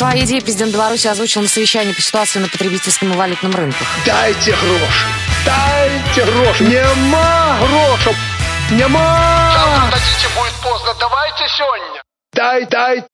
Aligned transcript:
Свои 0.00 0.24
идеи 0.24 0.40
президент 0.40 0.72
Беларуси 0.72 1.08
озвучил 1.08 1.42
на 1.42 1.48
совещании 1.48 1.92
по 1.92 2.00
ситуации 2.00 2.38
на 2.38 2.48
потребительском 2.48 3.12
и 3.12 3.16
валютном 3.16 3.54
рынках. 3.54 3.86
Дайте 4.06 4.52
гроши! 4.52 5.06
Дайте 5.44 6.24
гроши! 6.24 6.64
Нема 6.64 7.58
грошей! 7.60 8.16
Нема! 8.70 9.52
Завтра 9.52 9.98
дадите, 9.98 10.28
будет 10.34 10.54
поздно. 10.62 10.94
Давайте 10.98 11.44
сегодня. 11.54 12.02
Дай, 12.32 12.64
дай! 12.64 13.09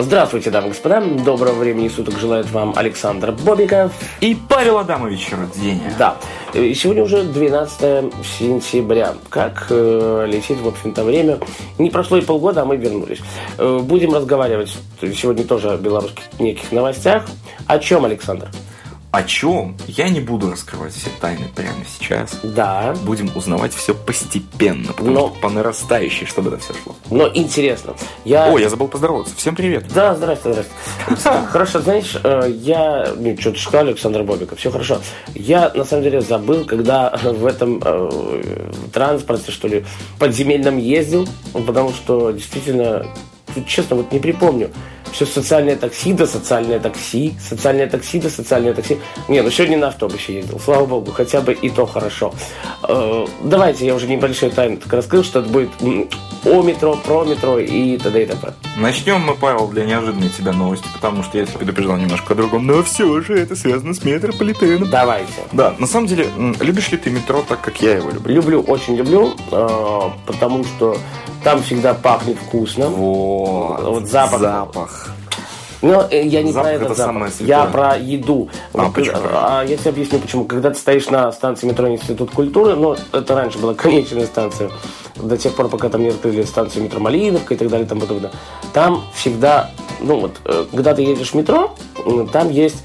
Здравствуйте, 0.00 0.50
дамы 0.50 0.68
и 0.68 0.70
господа. 0.70 1.00
Доброго 1.00 1.54
времени 1.54 1.88
суток 1.88 2.18
желает 2.18 2.48
вам 2.52 2.72
Александр 2.76 3.32
Бобиков. 3.32 3.92
И 4.20 4.36
Павел 4.48 4.78
Адамович 4.78 5.32
Рудзеня. 5.32 5.92
Да, 5.98 6.16
и 6.54 6.72
сегодня 6.74 7.02
уже 7.02 7.24
12 7.24 8.14
сентября. 8.38 9.14
Как 9.28 9.66
э, 9.70 10.26
летит, 10.28 10.60
в 10.60 10.68
общем-то, 10.68 11.02
время. 11.02 11.40
Не 11.78 11.90
прошло 11.90 12.16
и 12.16 12.20
полгода, 12.20 12.62
а 12.62 12.64
мы 12.64 12.76
вернулись. 12.76 13.18
Э, 13.58 13.80
будем 13.82 14.14
разговаривать 14.14 14.72
сегодня 15.00 15.42
тоже 15.42 15.72
о 15.72 15.76
белорусских 15.76 16.22
неких 16.38 16.70
новостях. 16.70 17.24
О 17.66 17.80
чем, 17.80 18.04
Александр? 18.04 18.48
О 19.10 19.22
чем? 19.22 19.74
Я 19.86 20.10
не 20.10 20.20
буду 20.20 20.50
раскрывать 20.50 20.92
все 20.92 21.08
тайны 21.18 21.46
прямо 21.54 21.78
сейчас. 21.98 22.38
Да. 22.42 22.94
Будем 23.04 23.30
узнавать 23.34 23.72
все 23.72 23.94
постепенно, 23.94 24.92
потому 24.92 25.10
Но- 25.10 25.28
что 25.30 25.40
по 25.40 25.48
нарастающей, 25.48 26.26
чтобы 26.26 26.50
это 26.50 26.58
все 26.58 26.74
шло. 26.74 26.94
Но 27.10 27.26
интересно. 27.32 27.94
Я... 28.26 28.52
О, 28.52 28.58
я 28.58 28.68
забыл 28.68 28.86
поздороваться. 28.88 29.34
Всем 29.34 29.56
привет. 29.56 29.86
Да, 29.94 30.14
здрасте, 30.14 30.52
здрасте. 30.52 31.46
Хорошо, 31.50 31.80
знаешь, 31.80 32.18
э, 32.22 32.52
я... 32.60 33.14
Ну, 33.16 33.34
что 33.40 33.52
ты 33.52 33.58
сказал, 33.58 33.86
Александр 33.86 34.24
Бобиков, 34.24 34.58
все 34.58 34.70
хорошо. 34.70 35.00
Я, 35.34 35.72
на 35.74 35.84
самом 35.84 36.02
деле, 36.02 36.20
забыл, 36.20 36.66
когда 36.66 37.10
в 37.22 37.46
этом 37.46 37.80
э, 37.82 38.72
транспорте, 38.92 39.50
что 39.52 39.68
ли, 39.68 39.86
подземельном 40.18 40.76
ездил, 40.76 41.26
потому 41.54 41.94
что, 41.94 42.30
действительно, 42.30 43.06
честно, 43.66 43.96
вот 43.96 44.12
не 44.12 44.18
припомню. 44.18 44.70
Все 45.12 45.26
социальное 45.26 45.76
такси, 45.76 46.12
да 46.12 46.26
социальное 46.26 46.78
такси, 46.78 47.34
социальное 47.40 47.88
такси, 47.88 48.20
да 48.20 48.30
социальное 48.30 48.74
такси. 48.74 48.98
Не, 49.28 49.42
ну 49.42 49.50
сегодня 49.50 49.78
на 49.78 49.88
автобусе 49.88 50.34
ездил, 50.34 50.60
слава 50.60 50.86
богу, 50.86 51.12
хотя 51.12 51.40
бы 51.40 51.52
и 51.52 51.70
то 51.70 51.86
хорошо. 51.86 52.34
Э, 52.88 53.26
давайте, 53.42 53.86
я 53.86 53.94
уже 53.94 54.06
небольшой 54.06 54.50
так 54.50 54.92
раскрыл, 54.92 55.24
что 55.24 55.40
это 55.40 55.48
будет 55.48 55.70
о 56.44 56.62
метро, 56.62 56.96
про 56.96 57.24
метро 57.24 57.58
и 57.58 57.96
т.д. 57.98 58.22
и 58.22 58.26
т.п. 58.26 58.67
Начнем 58.78 59.20
мы, 59.20 59.34
Павел, 59.34 59.66
для 59.66 59.84
неожиданной 59.84 60.28
тебя 60.28 60.52
новости, 60.52 60.86
потому 60.94 61.24
что 61.24 61.36
я 61.36 61.46
тебя 61.46 61.58
предупреждал 61.58 61.96
немножко 61.96 62.34
о 62.34 62.36
другом, 62.36 62.64
но 62.64 62.84
все 62.84 63.20
же 63.22 63.36
это 63.36 63.56
связано 63.56 63.92
с 63.92 64.04
метрополитеном. 64.04 64.88
Давайте. 64.88 65.32
Да, 65.50 65.74
на 65.78 65.88
самом 65.88 66.06
деле, 66.06 66.28
любишь 66.60 66.88
ли 66.92 66.96
ты 66.96 67.10
метро 67.10 67.42
так, 67.46 67.60
как 67.60 67.82
я 67.82 67.96
его 67.96 68.10
люблю? 68.10 68.34
Люблю, 68.36 68.60
очень 68.62 68.94
люблю, 68.94 69.34
э, 69.50 70.00
потому 70.26 70.62
что 70.62 70.96
там 71.42 71.60
всегда 71.64 71.92
пахнет 71.92 72.36
вкусно. 72.38 72.88
Вот, 72.88 73.82
Вот 73.82 74.06
запах. 74.06 74.40
запах. 74.40 75.10
Но 75.82 76.06
э, 76.10 76.24
я 76.26 76.42
не 76.42 76.52
Запах 76.52 76.68
про 76.68 76.74
этот 76.74 76.90
это 76.90 76.94
запах. 76.94 77.40
Я 77.40 77.64
про 77.66 77.96
еду. 77.96 78.48
А, 78.74 78.84
Вот, 78.84 78.94
почему? 78.94 79.16
а 79.32 79.62
я 79.64 79.76
тебе 79.76 79.90
объясню, 79.90 80.18
почему. 80.18 80.44
Когда 80.44 80.70
ты 80.70 80.78
стоишь 80.78 81.08
на 81.08 81.30
станции 81.32 81.66
метро 81.66 81.88
Институт 81.88 82.30
культуры, 82.30 82.74
ну, 82.74 82.96
это 83.12 83.34
раньше 83.34 83.58
была 83.58 83.74
конечная 83.74 84.26
станция, 84.26 84.70
до 85.16 85.36
тех 85.36 85.54
пор, 85.54 85.68
пока 85.68 85.88
там 85.88 86.02
не 86.02 86.08
открыли 86.08 86.42
станцию 86.42 86.84
метро 86.84 87.00
Малиновка 87.00 87.54
и 87.54 87.56
так 87.56 87.68
далее, 87.68 87.86
там 87.86 88.00
подобное. 88.00 88.30
Там 88.72 89.04
всегда, 89.14 89.70
ну 90.00 90.20
вот, 90.20 90.36
э, 90.44 90.66
когда 90.70 90.94
ты 90.94 91.02
едешь 91.02 91.30
в 91.30 91.34
метро, 91.34 91.74
там 92.32 92.50
есть 92.50 92.82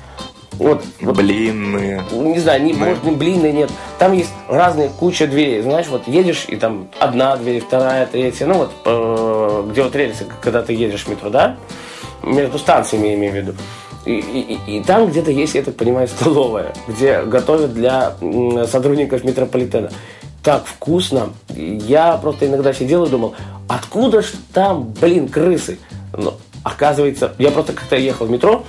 вот, 0.54 0.84
вот 1.02 1.18
Блинные. 1.18 2.04
не 2.12 2.40
знаю, 2.40 2.64
не, 2.64 2.74
может, 2.74 3.04
не 3.04 3.12
блины 3.12 3.52
нет. 3.52 3.72
Там 3.98 4.14
есть 4.14 4.30
разные 4.48 4.90
куча 4.90 5.26
дверей. 5.26 5.62
Знаешь, 5.62 5.88
вот 5.88 6.08
едешь, 6.08 6.46
и 6.48 6.56
там 6.56 6.90
одна 7.00 7.36
дверь, 7.38 7.62
вторая, 7.62 8.06
третья. 8.06 8.46
Ну 8.46 8.54
вот, 8.56 8.72
э, 8.86 9.64
где 9.72 9.84
вот 9.84 9.96
рельсы, 9.96 10.28
когда 10.42 10.62
ты 10.62 10.74
едешь 10.74 11.06
в 11.06 11.08
метро, 11.10 11.30
да? 11.30 11.58
Между 12.24 12.58
станциями, 12.58 13.08
я 13.08 13.16
имею 13.16 13.34
в 13.34 13.36
виду. 13.36 13.54
И, 14.06 14.14
и- 14.16 14.78
и- 14.78 14.84
там 14.84 15.08
где-то 15.08 15.32
есть, 15.32 15.56
я 15.56 15.62
так 15.64 15.76
понимаю, 15.76 16.08
столовая, 16.08 16.74
где 16.88 17.22
готовят 17.24 17.74
для 17.74 18.16
сотрудников 18.70 19.24
метрополитена. 19.24 19.90
Так 20.44 20.66
вкусно. 20.66 21.30
Я 21.56 22.18
просто 22.18 22.48
иногда 22.48 22.74
сидел 22.74 23.06
и 23.06 23.10
думал, 23.10 23.34
откуда 23.70 24.22
ж 24.22 24.34
там, 24.54 24.94
блин, 25.00 25.30
крысы? 25.30 25.80
Но 26.18 26.36
оказывается, 26.64 27.34
я 27.40 27.50
просто 27.52 27.72
как-то 27.74 27.96
ехал 27.96 28.26
в 28.26 28.32
метро, 28.32 28.64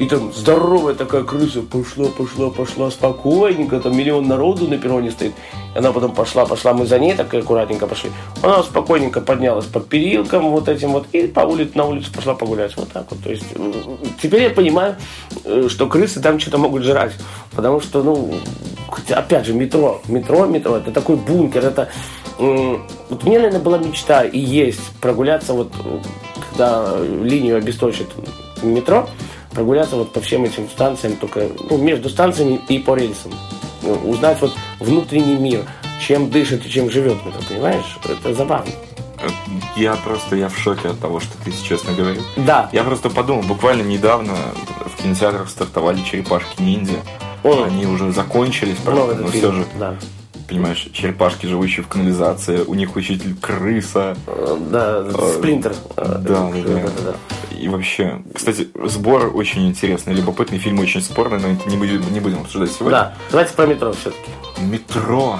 и 0.00 0.06
там 0.06 0.32
здоровая 0.32 0.94
такая 0.94 1.24
крыса 1.24 1.60
пошла, 1.60 2.06
пошла, 2.06 2.48
пошла 2.48 2.90
спокойненько, 2.90 3.80
там 3.80 3.94
миллион 3.94 4.26
народу 4.26 4.66
на 4.66 4.78
перроне 4.78 5.10
стоит. 5.10 5.34
Она 5.76 5.92
потом 5.92 6.14
пошла, 6.14 6.46
пошла, 6.46 6.72
мы 6.72 6.86
за 6.86 6.98
ней 6.98 7.12
так 7.12 7.32
аккуратненько 7.34 7.86
пошли. 7.86 8.10
Она 8.42 8.62
спокойненько 8.62 9.20
поднялась 9.20 9.66
под 9.66 9.88
перилком 9.88 10.52
вот 10.52 10.70
этим 10.70 10.92
вот 10.92 11.06
и 11.12 11.26
по 11.26 11.40
улице, 11.40 11.72
на 11.74 11.84
улицу 11.84 12.10
пошла 12.14 12.34
погулять. 12.34 12.74
Вот 12.78 12.90
так 12.90 13.08
вот. 13.10 13.22
То 13.22 13.28
есть 13.28 13.44
м, 13.54 13.74
теперь 14.22 14.44
я 14.44 14.50
понимаю, 14.50 14.96
э, 15.44 15.68
что 15.68 15.86
крысы 15.86 16.22
там 16.22 16.40
что-то 16.40 16.56
могут 16.56 16.82
жрать. 16.82 17.12
Потому 17.54 17.82
что, 17.82 18.02
ну, 18.02 18.32
опять 19.10 19.44
же, 19.44 19.52
метро, 19.52 20.00
метро, 20.08 20.46
метро, 20.46 20.76
это 20.78 20.92
такой 20.92 21.16
бункер, 21.16 21.66
это... 21.66 21.90
м, 22.38 22.86
Вот 23.10 23.22
у 23.22 23.26
меня, 23.26 23.40
наверное, 23.40 23.60
была 23.60 23.76
мечта 23.76 24.24
и 24.24 24.38
есть 24.38 24.80
прогуляться 25.02 25.52
вот, 25.52 25.70
э, 25.84 25.98
когда 26.50 26.96
линию 27.22 27.58
обесточит 27.58 28.08
метро, 28.62 29.06
прогуляться 29.52 29.96
вот 29.96 30.12
по 30.12 30.20
всем 30.20 30.44
этим 30.44 30.68
станциям, 30.68 31.16
только 31.16 31.48
ну, 31.68 31.78
между 31.78 32.08
станциями 32.08 32.60
и 32.68 32.78
по 32.78 32.94
рельсам. 32.94 33.32
Ну, 33.82 33.94
Узнать 34.10 34.40
вот 34.40 34.52
внутренний 34.78 35.36
мир, 35.36 35.64
чем 36.06 36.30
дышит 36.30 36.64
и 36.66 36.70
чем 36.70 36.90
живет 36.90 37.24
метро, 37.24 37.40
понимаешь? 37.48 37.98
Это 38.08 38.34
забавно. 38.34 38.70
Я 39.76 39.96
просто, 39.96 40.36
я 40.36 40.48
в 40.48 40.56
шоке 40.56 40.88
от 40.88 40.98
того, 40.98 41.20
что 41.20 41.32
ты 41.44 41.52
сейчас 41.52 41.84
наговорил. 41.84 42.22
Да. 42.36 42.70
Я 42.72 42.84
просто 42.84 43.10
подумал, 43.10 43.42
буквально 43.42 43.82
недавно 43.82 44.32
в 44.86 45.02
кинотеатрах 45.02 45.48
стартовали 45.50 46.00
черепашки 46.02 46.62
ниндзя. 46.62 46.96
О. 47.42 47.64
Они 47.64 47.86
уже 47.86 48.12
закончились, 48.12 48.76
правда, 48.84 49.14
но 49.14 49.28
фильм, 49.28 49.30
все 49.30 49.52
же, 49.52 49.66
Да. 49.78 49.96
понимаешь, 50.48 50.88
черепашки, 50.92 51.46
живущие 51.46 51.84
в 51.84 51.88
канализации, 51.88 52.60
у 52.62 52.74
них 52.74 52.96
учитель 52.96 53.34
крыса. 53.36 54.16
Э, 54.26 54.56
Да, 54.70 55.04
сплинтер. 55.34 55.74
Э, 55.96 56.16
да, 56.18 56.50
да, 56.50 56.50
да. 56.52 56.90
да. 57.04 57.14
И 57.60 57.68
вообще, 57.68 58.22
кстати, 58.34 58.68
сбор 58.86 59.30
очень 59.34 59.68
интересный, 59.68 60.14
любопытный, 60.14 60.58
фильм 60.58 60.78
очень 60.78 61.02
спорный, 61.02 61.38
но 61.38 61.48
это 61.48 61.68
не 61.68 61.76
будем, 61.76 62.10
не 62.10 62.18
будем 62.18 62.40
обсуждать 62.40 62.72
сегодня. 62.72 62.90
Да, 62.90 63.14
давайте 63.30 63.52
про 63.52 63.66
метро 63.66 63.92
все-таки. 63.92 64.30
Метро. 64.62 65.38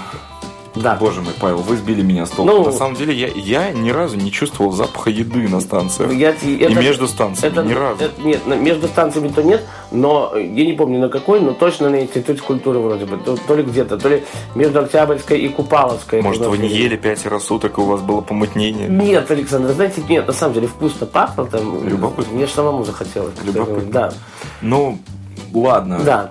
Да. 0.77 0.95
Боже 1.01 1.21
мой, 1.21 1.33
Павел, 1.41 1.59
вы 1.59 1.77
сбили 1.77 2.01
меня 2.03 2.27
с 2.27 2.31
толку. 2.31 2.53
Ну- 2.53 2.65
На 2.67 2.73
самом 2.73 2.95
деле, 2.95 3.13
я, 3.13 3.27
я 3.29 3.71
ни 3.73 3.91
разу 3.91 4.17
не 4.17 4.31
чувствовал 4.31 4.71
запаха 4.71 5.11
еды 5.11 5.49
на 5.49 5.61
станциях. 5.61 6.13
Я- 6.13 6.31
И 6.31 6.59
это- 6.59 6.75
между 6.81 7.09
станциями, 7.09 7.53
это- 7.53 7.63
ни 7.65 7.73
разу. 7.73 8.05
это- 8.05 8.21
нет, 8.23 8.47
между 8.47 8.87
станциями 8.87 9.29
то 9.29 9.43
нет, 9.43 9.65
но 9.91 10.33
я 10.37 10.65
не 10.65 10.73
помню 10.75 11.01
на 11.01 11.09
какой, 11.09 11.41
но 11.41 11.53
точно 11.55 11.91
на 11.91 12.01
Институте 12.03 12.41
культуры 12.41 12.79
вроде 12.79 13.05
бы. 13.07 13.17
То, 13.17 13.37
то 13.37 13.55
ли 13.57 13.65
где-то, 13.65 13.99
то 13.99 14.09
ли 14.09 14.23
между 14.55 14.79
Октябрьской 14.81 15.41
и 15.41 15.49
Купаловской. 15.49 16.23
Может, 16.23 16.47
вы 16.47 16.57
не 16.59 16.69
ели 16.69 16.97
пятеро 16.97 17.41
суток, 17.41 17.79
и 17.79 17.81
у 17.81 17.85
вас 17.87 18.01
было 18.01 18.21
помутнение? 18.21 18.87
Нет, 18.89 19.29
Александр, 19.31 19.73
знаете, 19.73 20.03
нет, 20.09 20.29
на 20.29 20.33
самом 20.33 20.55
деле 20.55 20.69
вкусно 20.69 21.05
пахло 21.07 21.47
там. 21.47 21.87
Любопытно. 21.87 22.33
Мне 22.35 22.47
ж 22.47 22.51
самому 22.51 22.85
захотелось. 22.85 23.35
Любопытно. 23.45 23.91
Да. 23.91 24.13
Ну, 24.63 24.99
ладно. 25.53 26.01
Да. 26.05 26.31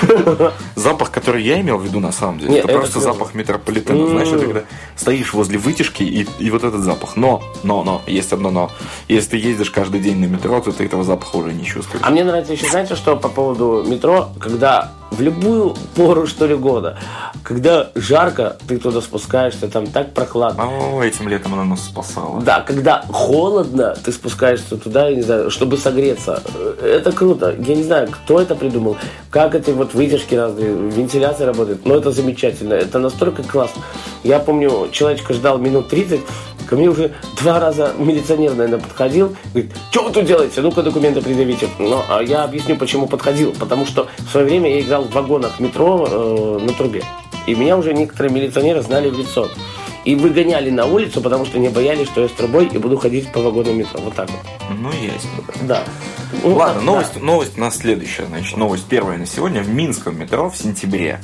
Запах, 0.74 1.09
который 1.20 1.42
я 1.42 1.60
имел 1.60 1.78
в 1.78 1.84
виду 1.84 2.00
на 2.00 2.12
самом 2.12 2.38
деле, 2.38 2.52
Нет, 2.52 2.64
это, 2.64 2.72
это 2.72 2.78
просто 2.78 2.98
клево. 2.98 3.12
запах 3.12 3.34
метрополитена. 3.34 3.98
М. 3.98 4.08
Знаешь, 4.08 4.28
это 4.28 4.44
когда 4.44 4.62
стоишь 4.96 5.32
возле 5.34 5.58
вытяжки 5.58 6.02
и, 6.02 6.26
и 6.38 6.50
вот 6.50 6.64
этот 6.64 6.80
запах. 6.82 7.16
Но, 7.16 7.42
но, 7.62 7.84
но, 7.84 8.02
есть 8.06 8.32
одно 8.32 8.50
но. 8.50 8.70
Если 9.08 9.30
ты 9.30 9.36
ездишь 9.36 9.70
каждый 9.70 10.00
день 10.00 10.18
на 10.18 10.24
метро, 10.24 10.60
то 10.60 10.72
ты 10.72 10.84
этого 10.84 11.04
запаха 11.04 11.36
уже 11.36 11.52
не 11.52 11.64
чувствуешь. 11.64 12.02
А 12.04 12.10
мне 12.10 12.24
нравится 12.24 12.52
еще, 12.52 12.68
знаете, 12.68 12.96
что 12.96 13.16
по 13.16 13.28
поводу 13.28 13.84
метро, 13.86 14.30
когда 14.40 14.92
в 15.10 15.20
любую 15.20 15.74
пору, 15.96 16.26
что 16.26 16.46
ли, 16.46 16.54
года, 16.54 16.98
когда 17.42 17.90
жарко, 17.94 18.56
ты 18.68 18.78
туда 18.78 19.00
спускаешься, 19.00 19.68
там 19.68 19.86
так 19.86 20.14
прохладно. 20.14 20.68
О, 20.68 21.02
этим 21.02 21.28
летом 21.28 21.54
она 21.54 21.64
нас 21.64 21.84
спасала. 21.84 22.40
Да, 22.40 22.60
когда 22.60 23.04
холодно, 23.08 23.96
ты 24.04 24.12
спускаешься 24.12 24.76
туда, 24.76 25.08
я 25.08 25.16
не 25.16 25.22
знаю, 25.22 25.50
чтобы 25.50 25.76
согреться. 25.76 26.42
Это 26.80 27.12
круто. 27.12 27.54
Я 27.58 27.74
не 27.74 27.82
знаю, 27.82 28.08
кто 28.08 28.40
это 28.40 28.54
придумал, 28.54 28.96
как 29.30 29.54
эти 29.54 29.70
вот 29.70 29.94
вытяжки 29.94 30.34
разные, 30.34 30.72
вентиляция 31.10 31.46
работает. 31.46 31.84
Но 31.84 31.96
это 31.96 32.12
замечательно. 32.12 32.74
Это 32.74 32.98
настолько 32.98 33.42
классно. 33.42 33.82
Я 34.22 34.38
помню, 34.38 34.88
человечка 34.92 35.34
ждал 35.34 35.58
минут 35.58 35.88
30, 35.88 36.20
ко 36.68 36.76
мне 36.76 36.88
уже 36.88 37.12
два 37.40 37.58
раза 37.58 37.92
милиционер, 37.98 38.54
наверное, 38.54 38.78
подходил, 38.78 39.34
говорит, 39.52 39.72
что 39.90 40.04
вы 40.04 40.12
тут 40.12 40.24
делаете? 40.24 40.60
Ну-ка 40.60 40.82
документы 40.82 41.20
предъявите. 41.20 41.68
Ну, 41.78 42.00
а 42.08 42.22
я 42.22 42.44
объясню, 42.44 42.76
почему 42.76 43.06
подходил. 43.06 43.52
Потому 43.58 43.86
что 43.86 44.06
в 44.18 44.30
свое 44.30 44.46
время 44.46 44.70
я 44.70 44.80
играл 44.80 45.02
в 45.04 45.12
вагонах 45.12 45.58
метро 45.58 46.06
э, 46.08 46.58
на 46.64 46.72
трубе. 46.72 47.02
И 47.46 47.54
меня 47.54 47.76
уже 47.76 47.92
некоторые 47.92 48.32
милиционеры 48.32 48.82
знали 48.82 49.10
в 49.10 49.18
лицо. 49.18 49.48
И 50.10 50.16
выгоняли 50.16 50.70
на 50.70 50.86
улицу, 50.86 51.20
потому 51.20 51.44
что 51.46 51.60
не 51.60 51.68
боялись, 51.68 52.08
что 52.08 52.22
я 52.22 52.28
с 52.28 52.32
трубой 52.32 52.66
и 52.66 52.78
буду 52.78 52.96
ходить 52.96 53.30
по 53.30 53.40
вагону 53.40 53.72
метро. 53.72 54.00
Вот 54.00 54.12
так 54.16 54.28
вот. 54.28 54.40
Ну, 54.76 54.90
ясно. 54.90 55.30
Да. 55.62 55.84
Ну, 56.42 56.56
Ладно, 56.56 56.80
да. 56.80 56.86
новость, 56.86 57.22
новость 57.22 57.56
у 57.56 57.60
нас 57.60 57.76
следующая. 57.76 58.26
Значит, 58.26 58.56
новость 58.56 58.86
первая 58.88 59.18
на 59.18 59.26
сегодня. 59.26 59.62
В 59.62 59.68
Минском 59.68 60.18
метро 60.18 60.50
в 60.50 60.56
сентябре. 60.56 61.20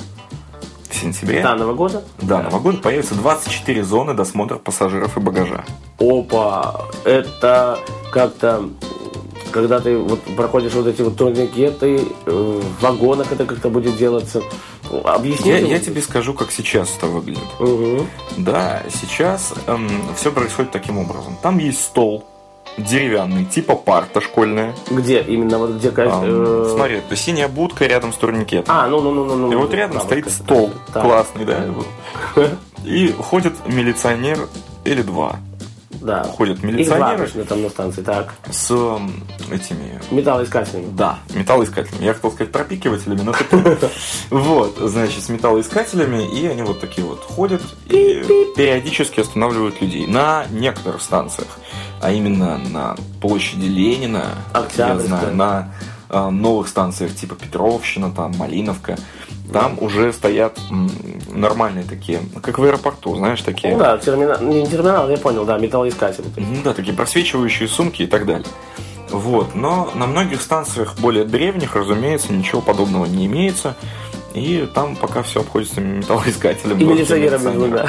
В 0.88 0.94
сентябре? 0.94 1.42
Да, 1.42 1.56
Новогода? 1.56 2.04
Да, 2.22 2.44
на 2.44 2.50
вагоне 2.50 2.78
появится 2.78 3.16
24 3.16 3.82
зоны 3.82 4.14
досмотра 4.14 4.54
пассажиров 4.54 5.16
и 5.16 5.20
багажа. 5.20 5.64
Опа, 5.98 6.82
это 7.04 7.80
как-то 8.12 8.68
когда 9.56 9.80
ты 9.80 9.96
вот 9.96 10.20
проходишь 10.36 10.74
вот 10.74 10.86
эти 10.86 11.00
вот 11.00 11.16
турникеты, 11.16 12.02
э, 12.26 12.30
в 12.30 12.82
вагонах 12.82 13.32
это 13.32 13.46
как-то 13.46 13.70
будет 13.70 13.96
делаться. 13.96 14.42
Объясни. 15.02 15.50
Я, 15.50 15.58
я 15.60 15.78
тебе 15.78 16.02
скажу, 16.02 16.34
как 16.34 16.52
сейчас 16.52 16.94
это 16.98 17.06
выглядит. 17.06 17.48
Мгм. 17.58 18.06
Да, 18.36 18.82
сейчас 18.92 19.54
все 20.14 20.30
происходит 20.30 20.72
таким 20.72 20.98
образом. 20.98 21.38
Там 21.42 21.56
есть 21.56 21.82
стол 21.82 22.26
деревянный, 22.76 23.46
типа 23.46 23.76
парта 23.76 24.20
школьная. 24.20 24.74
Где? 24.90 25.22
Именно 25.22 25.56
вот 25.56 25.70
где... 25.70 25.88
Ам, 25.88 26.22
э, 26.22 26.72
Смотри, 26.74 26.96
это 26.96 27.16
синяя 27.16 27.48
будка 27.48 27.86
рядом 27.86 28.12
с 28.12 28.16
турникетом. 28.16 28.74
А, 28.76 28.86
ну, 28.88 29.00
ну, 29.00 29.14
ну, 29.14 29.24
ну, 29.24 29.36
ну. 29.36 29.52
И 29.52 29.56
вот 29.56 29.72
рядом 29.72 29.96
да, 30.00 30.04
стоит 30.04 30.26
вот 30.26 30.34
стол 30.34 30.70
классный, 30.92 31.46
да. 31.46 31.64
И 32.84 33.08
ходит 33.08 33.54
милиционер 33.66 34.48
или 34.84 35.00
два. 35.00 35.36
Да. 36.06 36.22
Ходят 36.22 36.58
Их 36.58 36.64
милиционеры 36.64 37.22
обычно 37.22 37.44
там 37.44 37.62
на 37.62 37.68
станции. 37.68 38.02
Так. 38.02 38.34
с 38.50 38.70
этими 39.50 40.00
Металлоискателями. 40.10 40.86
Да, 40.92 41.18
металлоискателями. 41.34 42.04
Я 42.04 42.14
хотел 42.14 42.30
сказать 42.30 42.52
пропикивателями, 42.52 43.22
но 43.22 43.32
ты. 43.32 43.76
Вот, 44.30 44.76
значит, 44.78 45.24
с 45.24 45.28
металлоискателями, 45.28 46.24
и 46.38 46.46
они 46.46 46.62
вот 46.62 46.80
такие 46.80 47.04
вот 47.06 47.20
ходят 47.20 47.62
и 47.86 48.22
периодически 48.56 49.20
останавливают 49.20 49.80
людей 49.80 50.06
на 50.06 50.46
некоторых 50.50 51.02
станциях, 51.02 51.58
а 52.00 52.12
именно 52.12 52.58
на 52.58 52.96
площади 53.20 53.66
Ленина, 53.66 54.26
я 54.76 54.98
знаю, 54.98 55.34
на 55.34 55.72
новых 56.30 56.68
станциях 56.68 57.14
типа 57.14 57.34
Петровщина, 57.34 58.10
там 58.10 58.32
Малиновка. 58.36 58.96
Там 59.52 59.76
уже 59.80 60.12
стоят 60.12 60.58
нормальные 61.32 61.84
такие, 61.84 62.20
как 62.42 62.58
в 62.58 62.64
аэропорту, 62.64 63.14
знаешь, 63.16 63.42
такие. 63.42 63.74
Ну 63.74 63.78
да, 63.78 63.96
терминал, 63.96 64.40
не 64.42 64.66
терминал, 64.66 65.08
я 65.08 65.16
понял, 65.18 65.44
да, 65.44 65.56
металлоискатель. 65.58 66.24
Ну 66.36 66.62
да, 66.64 66.74
такие 66.74 66.94
просвечивающие 66.96 67.68
сумки 67.68 68.02
и 68.02 68.06
так 68.06 68.26
далее. 68.26 68.46
Вот, 69.10 69.54
но 69.54 69.92
на 69.94 70.06
многих 70.06 70.42
станциях 70.42 70.98
более 70.98 71.24
древних, 71.24 71.76
разумеется, 71.76 72.32
ничего 72.32 72.60
подобного 72.60 73.06
не 73.06 73.26
имеется. 73.26 73.76
И 74.34 74.68
там 74.74 74.96
пока 74.96 75.22
все 75.22 75.40
обходится 75.40 75.80
металлоискателем. 75.80 76.76
И 76.78 76.84
милиционером. 76.84 77.40
двумя. 77.54 77.88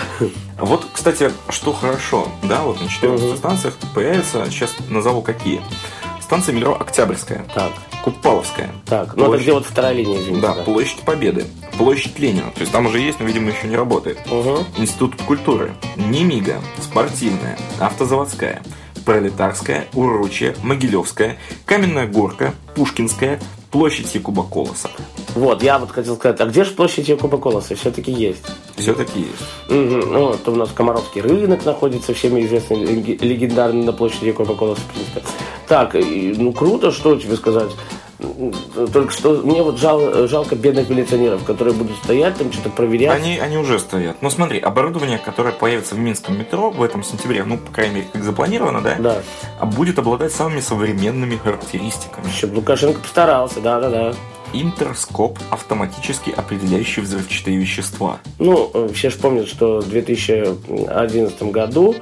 Вот, 0.59 0.85
кстати, 0.93 1.31
что 1.49 1.73
хорошо, 1.73 2.27
да, 2.43 2.61
вот 2.61 2.79
на 2.79 2.87
14 2.87 3.27
Мгм. 3.29 3.37
станциях 3.37 3.73
появятся, 3.93 4.45
сейчас 4.49 4.73
назову 4.89 5.21
какие. 5.21 5.59
Станция 6.21 6.53
метро 6.55 6.77
Октябрьская, 6.79 7.45
Так, 7.53 7.71
Купаловская, 8.07 8.71
так. 8.85 9.17
Ну 9.17 9.23
это 9.23 9.25
Площадь. 9.25 9.43
где 9.43 9.53
вот 9.53 9.65
вторая 9.65 9.93
линия, 9.93 10.21
извините. 10.21 10.41
да, 10.41 10.53
площадь 10.53 11.01
Победы, 11.01 11.45
площадь 11.77 12.17
Ленина, 12.17 12.51
то 12.51 12.61
есть 12.61 12.71
там 12.71 12.85
уже 12.85 12.99
есть, 12.99 13.19
но, 13.19 13.25
видимо, 13.25 13.51
еще 13.51 13.67
не 13.67 13.75
работает. 13.75 14.17
Угу. 14.31 14.65
Институт 14.77 15.21
культуры, 15.23 15.73
Немига, 15.97 16.61
Спортивная, 16.81 17.57
Автозаводская, 17.79 18.61
Пролетарская, 19.05 19.87
Урочья, 19.93 20.55
Могилевская, 20.63 21.37
Каменная 21.65 22.07
Горка, 22.07 22.53
Пушкинская, 22.75 23.41
площадь 23.71 24.15
Якуба 24.15 24.43
Колоса. 24.43 24.89
Вот, 25.35 25.61
я 25.61 25.77
вот 25.77 25.91
хотел 25.91 26.15
сказать, 26.15 26.39
а 26.39 26.45
где 26.45 26.63
же 26.63 26.71
площадь 26.71 27.09
Якуба 27.09 27.37
Колоса? 27.37 27.75
Все-таки 27.75 28.11
есть. 28.11 28.45
Все-таки 28.77 29.19
есть. 29.19 29.69
Мгм. 29.69 30.13
Ну, 30.13 30.27
вот 30.27 30.47
у 30.47 30.55
нас 30.55 30.71
Комаровский 30.71 31.21
рынок 31.21 31.65
находится, 31.65 32.13
всеми 32.13 32.45
известный, 32.45 32.85
легендарный 32.85 33.83
на 33.83 33.91
площади 33.91 34.27
Якуба 34.27 34.55
Колоса, 34.55 34.81
в 34.81 34.93
принципе. 34.93 35.21
Так, 35.67 35.95
ну 35.95 36.53
круто, 36.53 36.91
что 36.91 37.15
тебе 37.17 37.35
сказать. 37.35 37.71
Только 38.93 39.11
что 39.11 39.41
мне 39.43 39.61
вот 39.61 39.77
жал- 39.79 40.27
жалко 40.27 40.55
бедных 40.55 40.89
милиционеров, 40.89 41.43
которые 41.43 41.73
будут 41.75 41.97
стоять 41.97 42.35
там, 42.37 42.51
что-то 42.51 42.69
проверять. 42.69 43.15
Они, 43.21 43.37
они 43.37 43.57
уже 43.57 43.79
стоят. 43.79 44.21
Но 44.21 44.29
смотри, 44.29 44.59
оборудование, 44.59 45.17
которое 45.19 45.51
появится 45.53 45.95
в 45.95 45.99
Минском 45.99 46.37
метро 46.37 46.71
в 46.71 46.81
этом 46.81 47.03
сентябре, 47.03 47.43
ну, 47.43 47.57
по 47.57 47.71
крайней 47.71 47.95
мере, 47.95 48.07
как 48.11 48.23
запланировано, 48.23 48.81
да, 48.81 48.95
Да. 48.99 49.21
а 49.59 49.65
будет 49.65 49.99
обладать 49.99 50.31
самыми 50.31 50.61
современными 50.61 51.35
характеристиками. 51.37 52.27
Еще 52.27 52.47
Лукашенко 52.47 52.99
постарался, 52.99 53.61
да-да-да. 53.61 54.13
Интерскоп, 54.53 55.37
автоматически 55.49 56.29
определяющий 56.35 57.01
взрывчатые 57.01 57.57
вещества. 57.57 58.19
Ну, 58.39 58.71
э, 58.73 58.89
все 58.93 59.09
же 59.09 59.17
помнят, 59.17 59.47
что 59.47 59.81
в 59.81 59.89
2011 59.89 61.51
году 61.51 61.95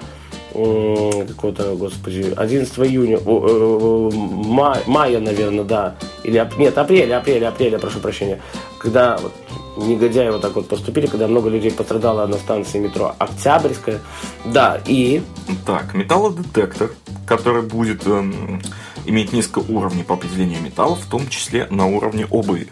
какого-то, 1.27 1.75
господи, 1.75 2.33
11 2.35 2.79
июня, 2.79 3.17
о, 3.25 4.09
э, 4.11 4.15
ма- 4.15 4.81
мая, 4.87 5.19
наверное, 5.19 5.63
да, 5.63 5.95
или, 6.23 6.49
нет, 6.57 6.77
апреля, 6.77 7.17
апреля, 7.17 7.49
апреля, 7.49 7.77
прошу 7.79 7.99
прощения, 7.99 8.41
когда 8.79 9.17
вот 9.17 9.33
негодяи 9.77 10.29
вот 10.29 10.41
так 10.41 10.55
вот 10.55 10.67
поступили, 10.67 11.07
когда 11.07 11.27
много 11.27 11.49
людей 11.49 11.71
пострадало 11.71 12.25
на 12.27 12.37
станции 12.37 12.79
метро 12.79 13.13
Октябрьская, 13.17 13.99
да, 14.45 14.79
и, 14.85 15.21
Так, 15.65 15.93
металлодетектор, 15.93 16.91
который 17.27 17.61
будет 17.61 18.07
эм, 18.07 18.61
иметь 19.05 19.33
несколько 19.33 19.59
уровней 19.69 20.03
по 20.03 20.13
определению 20.13 20.61
металлов, 20.61 20.99
в 20.99 21.09
том 21.09 21.27
числе 21.27 21.67
на 21.69 21.87
уровне 21.87 22.25
обуви. 22.29 22.67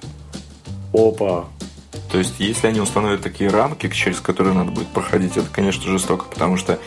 опа, 0.94 1.46
То 2.12 2.18
есть, 2.18 2.36
если 2.40 2.68
они 2.68 2.80
установят 2.80 3.22
такие 3.22 3.50
рамки, 3.50 3.90
через 3.90 4.20
которые 4.20 4.54
надо 4.54 4.72
будет 4.72 4.88
проходить, 4.88 5.38
это, 5.38 5.48
конечно, 5.52 5.92
жестоко, 5.92 6.26
потому 6.26 6.58
что 6.58 6.80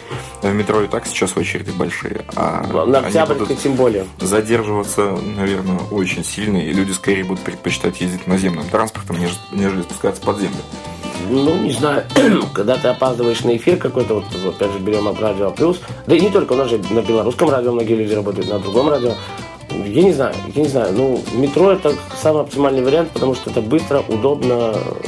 в 0.43 0.53
метро 0.53 0.82
и 0.82 0.88
так 0.88 1.06
сейчас 1.06 1.37
очереди 1.37 1.70
большие. 1.70 2.25
А 2.35 2.62
на 2.87 3.26
будут 3.26 3.58
тем 3.61 3.75
более. 3.75 4.06
задерживаться, 4.20 5.17
наверное, 5.37 5.79
очень 5.91 6.25
сильно, 6.25 6.58
и 6.58 6.73
люди 6.73 6.93
скорее 6.93 7.25
будут 7.25 7.44
предпочитать 7.44 8.00
ездить 8.00 8.26
наземным 8.26 8.69
транспортом, 8.69 9.19
нежели, 9.19 9.38
нежели 9.53 9.82
спускаться 9.82 10.23
под 10.23 10.38
землю. 10.38 10.58
Ну, 11.29 11.56
не 11.56 11.73
знаю, 11.73 12.05
когда 12.55 12.76
ты 12.76 12.88
опаздываешь 12.88 13.43
на 13.43 13.56
эфир 13.56 13.76
какой-то, 13.76 14.14
вот, 14.14 14.25
вот 14.44 14.55
опять 14.56 14.73
же 14.73 14.79
берем 14.79 15.09
от 15.09 15.20
радио 15.20 15.50
плюс, 15.50 15.81
да 16.06 16.14
и 16.14 16.20
не 16.20 16.31
только, 16.31 16.52
у 16.52 16.56
нас 16.56 16.69
же 16.70 16.79
на 16.91 17.00
белорусском 17.00 17.50
радио 17.50 17.73
многие 17.73 17.94
люди 17.94 18.12
работают, 18.12 18.49
на 18.49 18.59
другом 18.59 18.88
радио. 18.88 19.14
Я 19.70 20.02
не 20.02 20.12
знаю, 20.12 20.34
я 20.54 20.62
не 20.62 20.68
знаю. 20.68 20.92
Ну, 20.92 21.22
метро 21.34 21.72
это 21.72 21.94
самый 22.20 22.42
оптимальный 22.42 22.82
вариант, 22.82 23.10
потому 23.10 23.34
что 23.34 23.50
это 23.50 23.60
быстро, 23.60 24.00
удобно, 24.00 24.72
э, 24.74 25.00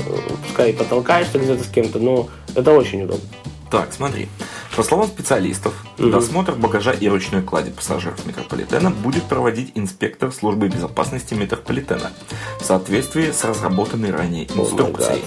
пускай 0.46 0.70
и 0.70 0.72
потолкаешься 0.72 1.38
где-то 1.38 1.64
с 1.64 1.69
кем-то, 1.69 1.99
но 1.99 2.28
это 2.55 2.72
очень 2.72 3.02
удобно. 3.02 3.25
Так, 3.70 3.93
смотри. 3.93 4.28
По 4.76 4.82
словам 4.82 5.08
специалистов, 5.08 5.75
досмотр 5.99 6.52
багажа 6.55 6.93
и 6.93 7.08
ручной 7.08 7.43
клади 7.43 7.70
пассажиров 7.70 8.25
метрополитена 8.25 8.90
будет 8.90 9.25
проводить 9.25 9.72
инспектор 9.75 10.32
службы 10.32 10.69
безопасности 10.69 11.34
метрополитена 11.34 12.12
в 12.60 12.64
соответствии 12.64 13.32
с 13.32 13.44
разработанной 13.44 14.12
ранее 14.12 14.44
инструкцией. 14.44 15.25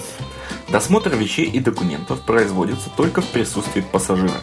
Досмотр 0.70 1.14
вещей 1.14 1.44
и 1.44 1.60
документов 1.60 2.20
производится 2.22 2.88
только 2.96 3.20
в 3.20 3.26
присутствии 3.26 3.82
пассажира. 3.82 4.40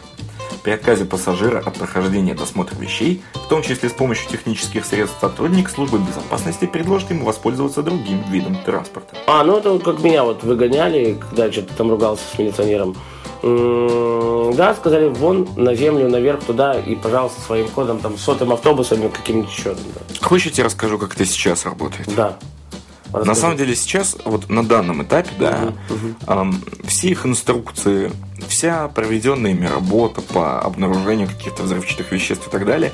При 0.62 0.72
отказе 0.72 1.04
пассажира 1.04 1.58
от 1.58 1.74
прохождения 1.74 2.34
досмотра 2.34 2.76
вещей, 2.76 3.22
в 3.34 3.48
том 3.48 3.62
числе 3.62 3.88
с 3.88 3.92
помощью 3.92 4.30
технических 4.30 4.84
средств, 4.84 5.16
сотрудник 5.20 5.70
службы 5.70 5.98
безопасности 5.98 6.66
предложит 6.66 7.10
ему 7.10 7.24
воспользоваться 7.24 7.82
другим 7.82 8.22
видом 8.30 8.56
транспорта. 8.64 9.16
А, 9.26 9.42
ну 9.44 9.56
это 9.58 9.78
как 9.78 10.00
меня 10.02 10.24
вот 10.24 10.42
выгоняли, 10.42 11.18
когда 11.20 11.46
я 11.46 11.52
что-то 11.52 11.74
там 11.74 11.90
ругался 11.90 12.22
с 12.34 12.38
милиционером. 12.38 12.96
Да, 13.42 14.74
сказали, 14.74 15.08
вон 15.08 15.48
на 15.56 15.74
землю, 15.74 16.08
наверх, 16.10 16.44
туда, 16.44 16.78
и, 16.78 16.94
пожалуйста, 16.94 17.40
своим 17.40 17.70
ходом, 17.70 17.98
там, 17.98 18.18
сотым 18.18 18.52
автобусом 18.52 19.00
или 19.00 19.08
каким-нибудь 19.08 19.50
еще. 19.50 19.74
Да. 19.74 20.26
Хочешь, 20.26 20.46
я 20.46 20.52
тебе 20.52 20.64
расскажу, 20.64 20.98
как 20.98 21.14
это 21.14 21.24
сейчас 21.24 21.64
работает? 21.64 22.14
да. 22.14 22.36
На 23.12 23.34
самом 23.34 23.56
деле 23.56 23.74
сейчас, 23.74 24.16
вот 24.24 24.48
на 24.48 24.64
данном 24.64 25.02
этапе, 25.02 25.30
да, 25.38 25.72
ам, 26.26 26.62
все 26.84 27.08
их 27.08 27.26
инструкции, 27.26 28.12
вся 28.48 28.88
проведенная 28.88 29.50
ими 29.52 29.66
работа 29.66 30.20
по 30.20 30.60
обнаружению 30.60 31.28
каких-то 31.28 31.62
взрывчатых 31.64 32.12
веществ 32.12 32.46
и 32.46 32.50
так 32.50 32.64
далее, 32.66 32.92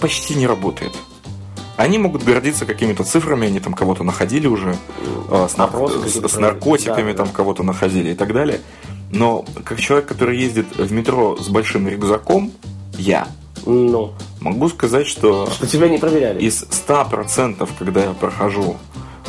почти 0.00 0.34
не 0.34 0.46
работает. 0.46 0.92
Они 1.76 1.96
могут 1.98 2.24
гордиться 2.24 2.66
какими-то 2.66 3.04
цифрами, 3.04 3.46
они 3.46 3.60
там 3.60 3.72
кого-то 3.72 4.02
находили 4.02 4.48
уже, 4.48 4.76
а, 5.30 5.46
с, 5.48 5.56
нар- 5.56 5.70
с- 6.08 6.28
с 6.32 6.36
наркотиками 6.36 7.12
Да, 7.12 7.18
там 7.18 7.26
да. 7.28 7.32
кого-то 7.32 7.62
находили 7.62 8.10
и 8.10 8.14
так 8.14 8.32
далее. 8.32 8.60
Но 9.12 9.44
как 9.64 9.78
человек, 9.80 10.08
который 10.08 10.36
ездит 10.38 10.66
в 10.76 10.90
метро 10.92 11.36
с 11.36 11.48
большим 11.48 11.86
рюкзаком, 11.88 12.50
я 12.98 13.28
Ну, 13.68 14.14
могу 14.40 14.68
сказать, 14.70 15.06
что 15.06 15.46
что 15.50 15.66
тебя 15.66 15.88
не 15.88 15.98
проверяли. 15.98 16.40
из 16.40 16.62
100%, 16.62 17.68
когда 17.78 18.04
я 18.04 18.10
прохожу 18.12 18.76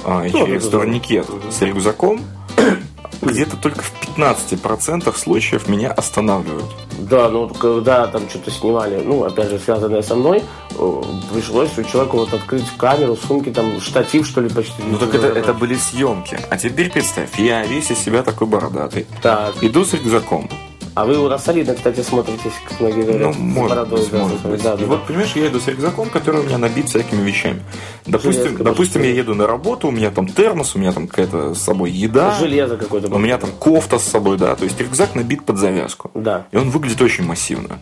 Ну, 0.06 0.30
через 0.32 0.68
турникет 0.70 1.28
с 1.52 1.62
рюкзаком, 1.62 2.22
где-то 3.22 3.58
только 3.58 3.82
в 3.82 3.92
15% 4.18 5.14
случаев 5.18 5.68
меня 5.68 5.92
останавливают. 5.92 6.66
Да, 7.00 7.28
ну 7.28 7.50
когда 7.50 8.08
там 8.08 8.30
что-то 8.30 8.50
снимали, 8.50 9.02
ну, 9.04 9.26
опять 9.26 9.50
же, 9.50 9.60
связанное 9.60 10.02
со 10.02 10.16
мной, 10.16 10.42
э, 10.78 11.02
пришлось 11.34 11.78
у 11.78 11.84
человека 11.84 12.16
вот 12.16 12.34
открыть 12.34 12.70
камеру, 12.78 13.18
сумки, 13.18 13.50
там, 13.50 13.82
штатив, 13.82 14.26
что 14.26 14.40
ли, 14.40 14.48
почти. 14.48 14.82
Ну 14.86 14.98
так 14.98 15.14
это, 15.16 15.28
это 15.28 15.54
были 15.54 15.76
съемки. 15.76 16.40
А 16.50 16.58
теперь 16.58 16.90
представь, 16.90 17.38
я 17.40 17.66
весь 17.66 17.92
из 17.92 18.00
себя 18.00 18.24
такой 18.24 18.48
бородатый. 18.48 19.06
Так, 19.22 19.56
Иду 19.62 19.84
с 19.84 19.94
рюкзаком. 19.94 20.50
А 20.96 21.06
вы 21.06 21.30
нас 21.30 21.44
солидно, 21.44 21.76
кстати, 21.76 22.02
смотритесь, 22.02 22.52
как 22.68 22.80
многие 22.80 23.04
говорят. 23.04 23.36
Ну, 23.38 23.44
может 23.44 23.70
бородой, 23.70 24.00
быть, 24.00 24.12
да, 24.12 24.18
может 24.18 24.42
да, 24.42 24.50
быть. 24.50 24.64
да, 24.64 24.74
И 24.74 24.78
да. 24.78 24.86
вот, 24.86 25.08
понимаешь, 25.08 25.32
я 25.36 25.46
еду 25.46 25.60
с 25.60 25.68
рюкзаком, 25.68 26.10
который 26.10 26.42
у 26.42 26.44
меня 26.44 26.58
набит 26.58 26.90
всякими 26.90 27.22
вещами. 27.22 27.62
Допустим, 28.06 28.44
Железка, 28.44 28.64
допустим, 28.64 29.04
я 29.04 29.12
еду 29.12 29.36
на 29.36 29.48
работу, 29.48 29.88
у 29.88 29.92
меня 29.92 30.12
там 30.12 30.28
термос, 30.28 30.76
у 30.76 30.80
меня 30.80 30.92
там 30.92 31.08
какая-то 31.08 31.54
с 31.54 31.62
собой 31.62 31.92
еда. 31.92 32.36
Железо 32.40 32.78
какое-то. 32.78 33.14
У 33.14 33.20
меня 33.20 33.38
там 33.38 33.52
кофта 33.52 34.00
с 34.00 34.04
собой, 34.04 34.38
да. 34.38 34.56
То 34.56 34.66
есть 34.66 34.80
рюкзак 34.80 35.16
набит 35.16 35.46
под 35.46 35.58
завязку. 35.58 36.12
Да. 36.14 36.48
И 36.52 36.58
он 36.58 36.70
выглядит 36.70 37.02
очень 37.02 37.24
массивно. 37.24 37.80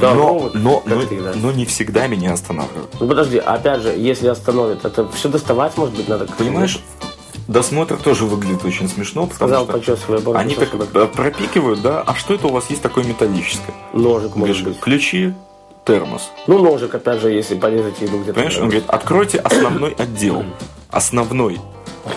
Да, 0.00 0.14
но, 0.14 0.50
но, 0.54 0.82
но, 0.86 1.02
ты, 1.02 1.20
да. 1.20 1.32
но 1.34 1.52
не 1.52 1.64
всегда 1.64 2.06
меня 2.06 2.32
останавливают. 2.32 2.96
Ну 2.98 3.06
подожди, 3.08 3.38
опять 3.38 3.82
же, 3.82 3.90
если 3.96 4.28
остановит, 4.28 4.84
это 4.84 5.08
все 5.10 5.28
доставать, 5.28 5.76
может 5.76 5.94
быть, 5.94 6.08
надо. 6.08 6.26
Понимаешь, 6.36 6.80
досмотр 7.48 7.96
тоже 7.96 8.26
выглядит 8.26 8.64
очень 8.64 8.88
смешно, 8.88 9.26
потому 9.26 9.64
Сказал, 9.64 9.82
что 9.82 10.06
бороду, 10.06 10.36
они 10.36 10.54
так 10.54 10.68
э, 10.74 11.06
пропикивают, 11.06 11.82
да, 11.82 12.02
а 12.02 12.14
что 12.14 12.34
это 12.34 12.46
у 12.46 12.52
вас 12.52 12.70
есть 12.70 12.82
такое 12.82 13.04
металлическое? 13.04 13.74
Ножик, 13.92 14.36
может 14.36 14.56
Говоришь, 14.56 14.62
быть. 14.62 14.80
ключи, 14.80 15.34
термос. 15.84 16.30
Ну, 16.46 16.58
ножик, 16.58 16.94
опять 16.94 17.20
же, 17.20 17.30
если 17.32 17.58
порезать 17.58 18.00
еду 18.00 18.18
где-то. 18.18 18.34
Понимаешь, 18.34 18.58
он 18.58 18.64
говорит, 18.68 18.84
откройте 18.88 19.38
основной 19.38 19.92
отдел. 19.92 20.44
Основной. 20.90 21.60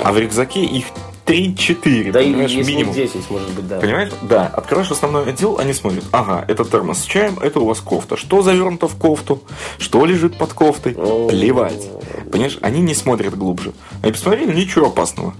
А 0.01 0.13
в 0.13 0.17
рюкзаке 0.17 0.63
их 0.63 0.85
3-4, 1.25 2.11
Да 2.11 2.21
и 2.21 2.25
понимаешь, 2.31 2.51
если 2.51 2.71
минимум. 2.71 2.93
10, 2.93 3.29
может 3.29 3.49
быть, 3.51 3.67
да. 3.67 3.79
Понимаешь? 3.79 4.11
Да, 4.23 4.47
откроешь 4.47 4.91
основной 4.91 5.29
отдел, 5.29 5.57
они 5.59 5.73
смотрят. 5.73 6.03
Ага, 6.11 6.43
это 6.47 6.65
термос 6.65 6.99
с 6.99 7.03
чаем, 7.03 7.39
это 7.39 7.59
у 7.59 7.65
вас 7.65 7.79
кофта. 7.79 8.17
Что 8.17 8.41
завернуто 8.41 8.87
в 8.87 8.95
кофту? 8.95 9.41
Что 9.77 10.05
лежит 10.05 10.37
под 10.37 10.53
кофтой? 10.53 10.93
Плевать. 10.93 11.89
Понимаешь, 12.31 12.57
они 12.61 12.81
не 12.81 12.93
смотрят 12.95 13.37
глубже. 13.37 13.73
Они 14.01 14.11
посмотрели, 14.11 14.53
ничего 14.53 14.87
опасного. 14.87 15.33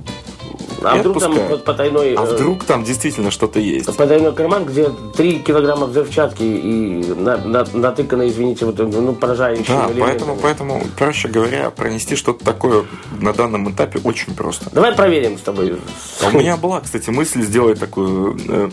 А 0.82 0.96
вдруг 0.98 1.20
там 1.20 1.32
отпускают. 1.32 1.52
вот 1.52 1.66
потайной... 1.66 2.16
А 2.16 2.24
э, 2.24 2.36
вдруг 2.36 2.64
там 2.64 2.84
действительно 2.84 3.32
что-то 3.32 3.60
есть? 3.60 3.96
Потайной 3.96 4.34
карман, 4.34 4.66
где 4.66 4.90
3 5.16 5.40
килограмма 5.40 5.86
взрывчатки 5.88 6.44
и 6.44 7.14
на, 7.14 7.38
на- 7.38 7.66
натыкано, 7.74 8.28
извините, 8.28 8.66
вот, 8.66 8.78
ну, 8.80 9.14
поражающие 9.14 9.66
Да, 9.68 9.90
поэтому, 10.00 10.38
поэтому, 10.42 10.84
проще 10.98 11.28
говоря, 11.28 11.70
пронести 11.70 12.16
что-то 12.16 12.44
такое 12.44 12.86
на 13.20 13.34
данном 13.34 13.72
этапе 13.72 14.00
очень 14.04 14.34
просто. 14.34 14.70
Давай 14.72 14.94
проверим 14.96 15.38
с 15.38 15.42
тобой. 15.42 15.78
А 16.24 16.28
у 16.28 16.32
меня 16.32 16.58
была, 16.58 16.82
кстати, 16.82 17.10
мысль 17.10 17.42
сделать 17.42 17.80
такую, 17.80 18.38
э, 18.48 18.70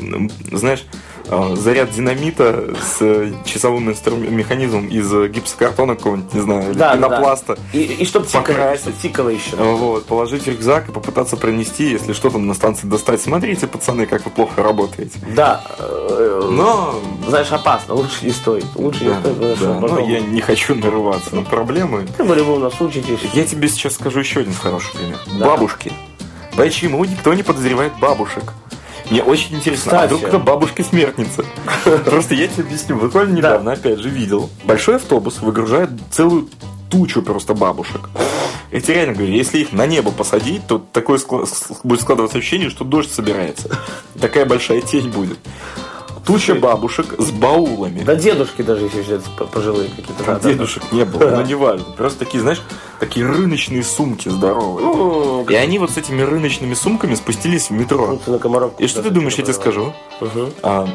знаешь, 0.53 0.85
заряд 1.57 1.91
динамита 1.91 2.75
с 2.83 2.99
э, 3.01 3.33
часовым 3.45 3.91
инстру- 3.91 4.17
механизмом 4.31 4.89
из 4.89 5.13
э, 5.13 5.29
гипсокартона 5.29 5.95
какого-нибудь, 5.97 6.33
не 6.35 6.41
знаю, 6.41 6.71
или 6.71 6.73
Да, 6.79 6.95
да, 6.95 6.97
да. 6.97 7.09
пенопласта. 7.09 7.59
И, 7.73 7.83
и 7.83 8.05
чтоб 8.05 8.27
тикало, 8.27 8.43
Покрасить. 8.45 8.99
тикало 9.01 9.29
еще. 9.29 9.57
Э, 9.57 9.75
Вот, 9.75 10.07
положить 10.07 10.45
в 10.45 10.49
рюкзак 10.49 10.89
и 10.89 10.93
попытаться 10.93 11.37
пронести, 11.37 11.91
если 11.91 12.13
что 12.13 12.31
там 12.31 12.47
на 12.47 12.55
станции 12.55 12.87
достать. 12.87 13.21
Смотрите, 13.21 13.67
пацаны, 13.67 14.07
как 14.07 14.25
вы 14.25 14.31
плохо 14.31 14.63
работаете. 14.63 15.19
Да. 15.35 15.63
э, 15.79 16.49
Но, 16.51 16.95
Знаешь, 17.27 17.51
опасно, 17.53 17.95
лучше 17.95 18.25
не 18.25 18.31
стоит. 18.33 18.65
Лучше 18.75 19.05
не 19.05 19.11
да, 19.11 19.21
стоит, 19.21 19.35
потому 19.37 19.57
что 19.57 19.65
да, 19.67 19.75
но 19.81 19.89
потом... 19.89 20.09
я 20.09 20.21
не 20.21 20.41
хочу 20.41 20.75
нарываться 20.75 21.35
на 21.37 21.43
проблемы. 21.43 22.07
Вы 22.19 22.41
у 22.55 22.59
нас 22.59 22.81
учитесь. 22.81 23.19
Я 23.35 23.45
тебе 23.45 23.69
сейчас 23.69 23.95
скажу 23.95 24.21
еще 24.21 24.41
один 24.41 24.55
хороший 24.55 24.93
пример. 24.97 25.19
Да. 25.39 25.47
Бабушки. 25.47 25.93
Почему 26.57 27.05
никто 27.05 27.35
не 27.35 27.43
подозревает 27.43 27.93
бабушек? 28.01 28.45
Мне 29.11 29.23
очень 29.23 29.57
интересно, 29.57 29.93
а 29.93 29.95
Кстати. 29.95 30.13
вдруг 30.13 30.25
это 30.25 30.39
бабушка-смертница? 30.39 31.45
Просто 32.05 32.35
я 32.35 32.49
тебе 32.49 32.65
объясню. 32.65 32.97
Буквально 32.97 33.37
недавно, 33.37 33.73
опять 33.73 34.01
же, 34.01 34.09
видел. 34.09 34.51
Большой 34.65 34.97
автобус 34.97 35.41
выгружает 35.41 35.91
целую 36.11 36.49
тучу 36.91 37.23
просто 37.23 37.55
бабушек. 37.55 38.09
Я 38.71 38.81
тебе 38.81 38.95
реально 38.95 39.15
говорю, 39.15 39.33
если 39.33 39.59
их 39.59 39.73
на 39.73 39.87
небо 39.87 40.11
посадить, 40.11 40.67
то 40.67 40.79
такое 40.93 41.19
будет 41.85 42.01
складываться 42.01 42.39
ощущение, 42.39 42.71
что 42.71 42.85
дождь 42.85 43.13
собирается. 43.13 43.71
Такая 44.21 44.45
большая 44.45 44.81
тень 44.81 45.09
будет. 45.11 45.39
Туча 46.29 46.55
бабушек 46.55 47.15
с 47.19 47.31
баулами. 47.31 48.01
Да 48.05 48.15
дедушки 48.15 48.61
даже, 48.63 48.85
если 48.85 49.01
взять 49.01 49.25
по- 49.37 49.47
пожилые 49.47 49.89
какие-то. 49.89 50.23
да, 50.25 50.35
да, 50.35 50.39
да. 50.41 50.49
Дедушек 50.51 50.93
не 50.93 51.05
было, 51.05 51.31
но 51.31 51.43
не 51.43 51.55
важно. 51.55 51.87
Просто 51.97 52.19
такие, 52.21 52.41
знаешь, 52.43 52.61
такие 53.01 53.27
рыночные 53.27 53.83
сумки 53.83 54.29
здоровые. 54.29 54.87
Ну, 54.87 55.47
И 55.49 55.55
они 55.55 55.79
вот 55.79 55.91
с 55.91 55.97
этими 55.97 56.21
рыночными 56.21 56.75
сумками 56.75 57.15
спустились 57.15 57.71
в 57.71 57.73
метро. 57.73 58.19
на. 58.27 58.71
И 58.79 58.87
что 58.87 59.03
ты 59.03 59.09
думаешь, 59.11 59.35
я 59.37 59.43
тебе 59.45 59.55
скажу? 59.55 59.95
Угу. 60.21 60.51
А, 60.63 60.87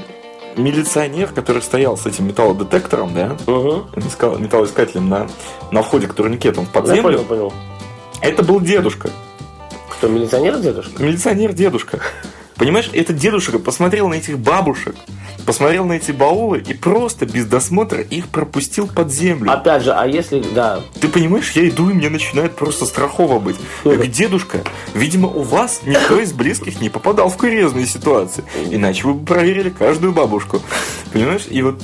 милиционер, 0.56 1.30
который 1.30 1.64
стоял 1.64 1.98
с 1.98 2.06
этим 2.06 2.28
металлодетектором, 2.28 3.14
да, 3.16 3.36
Угу. 3.52 3.86
металлоискателем 4.38 5.10
на, 5.10 5.28
на 5.72 5.82
входе 5.82 6.06
к 6.08 6.14
турникетам 6.14 6.66
в 6.66 6.68
Я 6.68 6.74
подземлю, 6.82 7.04
понял, 7.04 7.24
понял. 7.24 7.54
это 8.22 8.44
был 8.44 8.60
дедушка. 8.60 9.10
Кто, 9.90 10.10
милиционер 10.10 10.60
дедушка? 10.60 11.02
Милиционер 11.02 11.54
дедушка. 11.54 12.00
Понимаешь, 12.56 12.90
этот 12.94 13.16
дедушка 13.18 13.58
посмотрел 13.58 14.08
на 14.10 14.14
этих 14.14 14.38
бабушек, 14.38 14.96
посмотрел 15.46 15.86
на 15.86 15.94
эти 15.94 16.12
баулы 16.12 16.64
и 16.66 16.74
просто 16.74 17.26
без 17.26 17.46
досмотра 17.46 18.02
их 18.02 18.30
пропустил 18.30 18.88
под 18.88 19.12
землю. 19.12 19.52
Опять 19.52 19.84
же, 19.84 19.92
а 19.94 20.06
если, 20.06 20.44
да, 20.54 20.82
Ты 21.00 21.08
понимаешь, 21.08 21.52
я 21.52 21.68
иду, 21.68 21.90
и 21.90 21.94
мне 21.94 22.10
начинает 22.10 22.56
просто 22.56 22.86
страхово 22.86 23.40
быть. 23.40 23.58
Я 23.84 23.94
говорю, 23.94 24.12
дедушка, 24.12 24.64
видимо, 24.94 25.28
у 25.28 25.44
вас 25.44 25.82
никто 25.86 26.20
из 26.20 26.34
близких 26.34 26.82
не 26.82 26.90
попадал 26.90 27.30
в 27.30 27.38
курьезные 27.38 27.86
ситуации. 27.86 28.44
Иначе 28.70 29.08
вы 29.08 29.14
бы 29.14 29.26
проверили 29.26 29.70
каждую 29.70 30.14
бабушку. 30.14 30.62
Понимаешь? 31.12 31.46
И 31.50 31.62
вот 31.62 31.82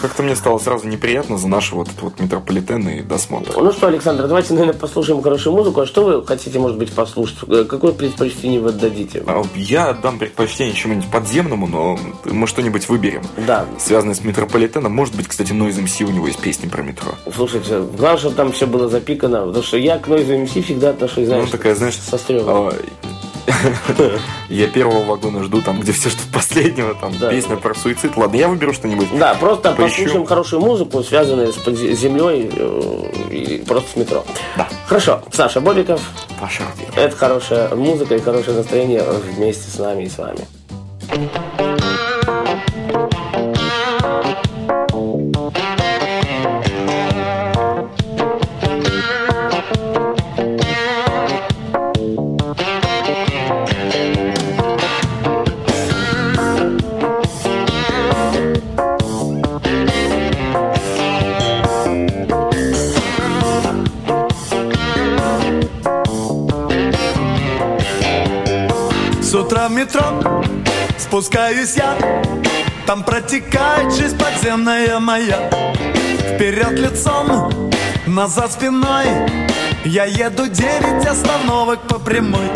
как-то 0.00 0.22
мне 0.22 0.36
стало 0.36 0.58
сразу 0.58 0.86
неприятно 0.88 1.38
за 1.38 1.48
наш 1.48 1.72
вот 1.72 1.88
этот 1.88 2.02
вот 2.02 2.20
метрополитен 2.20 2.88
и 2.88 3.02
досмотр. 3.02 3.52
Ну 3.56 3.72
что, 3.72 3.86
Александр, 3.88 4.26
давайте, 4.26 4.52
наверное, 4.54 4.74
послушаем 4.74 5.22
хорошую 5.22 5.54
музыку. 5.56 5.80
А 5.80 5.86
что 5.86 6.04
вы 6.04 6.24
хотите, 6.26 6.58
может 6.58 6.78
быть, 6.78 6.92
послушать? 6.92 7.38
Э, 7.48 7.64
Какое 7.68 7.92
предпочтение 7.92 8.60
вы 8.60 8.70
отдадите? 8.70 9.22
А 9.26 9.42
Я 9.54 9.90
отдам 9.90 10.18
предпочтение 10.18 10.74
чему-нибудь 10.74 11.10
подземному, 11.10 11.66
но 11.66 11.98
мы 12.24 12.46
что-нибудь 12.46 12.88
выберем. 12.88 13.22
Да. 13.46 13.66
Связанное 13.78 14.14
с 14.14 14.22
метрополитеном. 14.24 14.92
Может 14.92 15.14
быть, 15.16 15.28
кстати, 15.28 15.52
Noise 15.52 15.84
MC 15.84 16.04
у 16.04 16.10
него 16.10 16.26
есть 16.26 16.38
песни 16.40 16.68
про 16.68 16.82
метро. 16.82 17.12
Слушайте, 17.34 17.80
главное, 17.96 18.18
чтобы 18.18 18.34
там 18.36 18.52
все 18.52 18.66
было 18.66 18.88
запикано, 18.88 19.46
потому 19.46 19.62
что 19.64 19.76
я 19.76 19.98
к 19.98 20.08
Noise 20.08 20.44
MC 20.46 20.62
всегда 20.62 20.90
отношусь, 20.90 21.26
знаешь, 21.26 21.44
Ну, 21.46 21.50
такая, 21.50 21.74
знаешь, 21.74 21.96
со 21.96 22.18
стрёмом. 22.18 22.72
Я 24.48 24.66
первого 24.68 25.04
вагона 25.04 25.42
жду, 25.42 25.62
там, 25.62 25.80
где 25.80 25.92
все 25.92 26.10
ждут 26.10 26.26
последнего, 26.32 26.94
там, 26.94 27.12
песня 27.14 27.56
про 27.56 27.74
суицид. 27.74 28.16
Ладно, 28.16 28.36
я 28.36 28.48
выберу 28.48 28.72
что-нибудь. 28.72 29.08
Да, 29.18 29.34
просто 29.34 29.72
послушаем 29.72 30.26
хорошую 30.26 30.62
музыку, 30.62 31.02
связанную 31.02 31.52
с 31.52 31.64
землей 31.98 32.50
э, 32.52 33.10
и 33.30 33.64
просто 33.66 33.90
с 33.92 33.96
метро. 33.96 34.24
Да. 34.56 34.68
Хорошо, 34.86 35.22
Саша 35.32 35.60
Бобиков, 35.60 36.00
Паша 36.40 36.64
это 36.94 37.16
хорошая 37.16 37.74
музыка 37.74 38.16
и 38.16 38.20
хорошее 38.20 38.56
настроение 38.56 39.02
вместе 39.02 39.70
с 39.70 39.78
нами 39.78 40.04
и 40.04 40.08
с 40.08 40.18
вами. 40.18 40.46
Метро 69.86 70.42
спускаюсь 70.98 71.76
я 71.76 71.96
Там 72.86 73.02
протекает 73.02 73.92
жизнь 73.92 74.18
подземная 74.18 74.98
моя. 74.98 75.50
Вперед 76.34 76.78
лицом, 76.78 77.70
назад 78.06 78.52
спиной. 78.52 79.06
Я 79.84 80.04
еду 80.04 80.46
девять 80.46 81.06
остановок 81.06 81.80
по 81.88 81.98
прямой. 81.98 82.50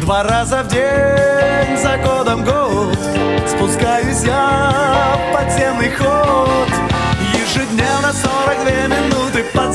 Два 0.00 0.22
раза 0.22 0.62
в 0.62 0.68
день, 0.68 1.76
за 1.76 1.96
годом 1.98 2.44
год. 2.44 2.98
Спускаюсь 3.46 4.22
я 4.24 5.18
в 5.18 5.34
подземный 5.34 5.90
ход. 5.90 6.68
Ежедневно 7.34 8.12
42 8.12 8.96
минуты 8.96 9.44
под 9.54 9.74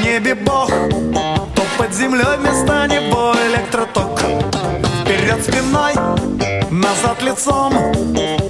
в 0.00 0.04
небе 0.04 0.34
Бог, 0.34 0.68
то 0.68 1.62
под 1.76 1.94
землей 1.94 2.36
вместо 2.38 2.86
него 2.86 3.34
электроток. 3.48 4.20
Вперед 5.02 5.42
спиной, 5.42 5.94
назад 6.70 7.22
лицом, 7.22 7.74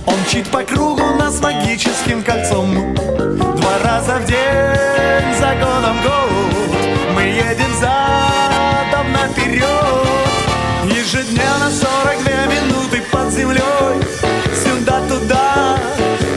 он 0.07 0.19
чит 0.28 0.49
по 0.50 0.62
кругу 0.62 1.02
нас 1.19 1.40
магическим 1.40 2.23
кольцом. 2.23 2.95
Два 2.95 3.78
раза 3.85 4.19
в 4.19 4.25
день 4.26 5.35
за 5.38 5.54
годом 5.54 5.97
год 6.02 6.30
мы 7.14 7.23
едем 7.23 7.73
задом 7.80 9.12
наперед. 9.12 9.66
Ежедневно 10.85 11.71
42 11.71 12.47
минуты 12.47 13.02
под 13.11 13.33
землей, 13.33 14.02
сюда-туда, 14.54 15.78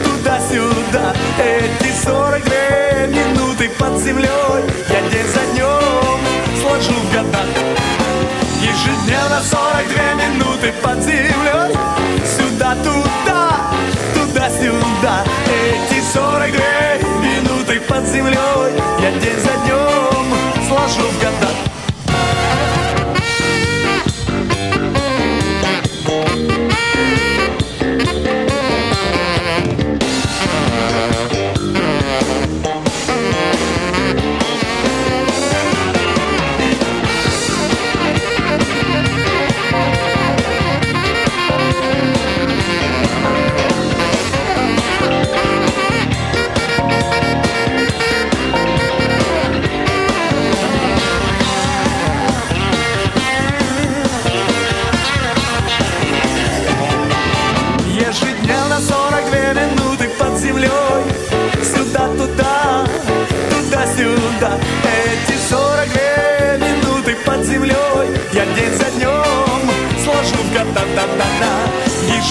туда-сюда, 0.04 1.14
эти 1.38 1.92
42 2.04 3.08
минуты 3.08 3.70
под 3.78 3.98
землей. 4.00 4.33
42 9.50 10.14
минуты 10.14 10.72
под 10.82 11.04
землей 11.04 11.43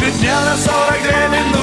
да 0.03 0.09
Ежедневно 0.09 0.57
42 0.57 1.29
минуты 1.29 1.53
под 1.53 1.62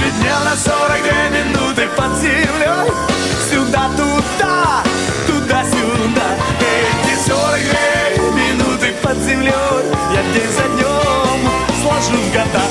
Ежедневно 0.00 0.56
42 0.56 1.28
минуты 1.28 1.86
под 1.94 2.16
землей 2.16 2.90
Сюда-туда, 3.50 4.82
туда-сюда 5.26 6.36
Эти 6.58 7.28
42 7.28 8.32
минуты 8.32 8.94
под 9.02 9.18
землей 9.18 9.52
Я 10.14 10.22
день 10.32 10.50
за 10.50 10.62
днем 10.68 11.50
сложу 11.82 12.16
в 12.16 12.32
года 12.32 12.64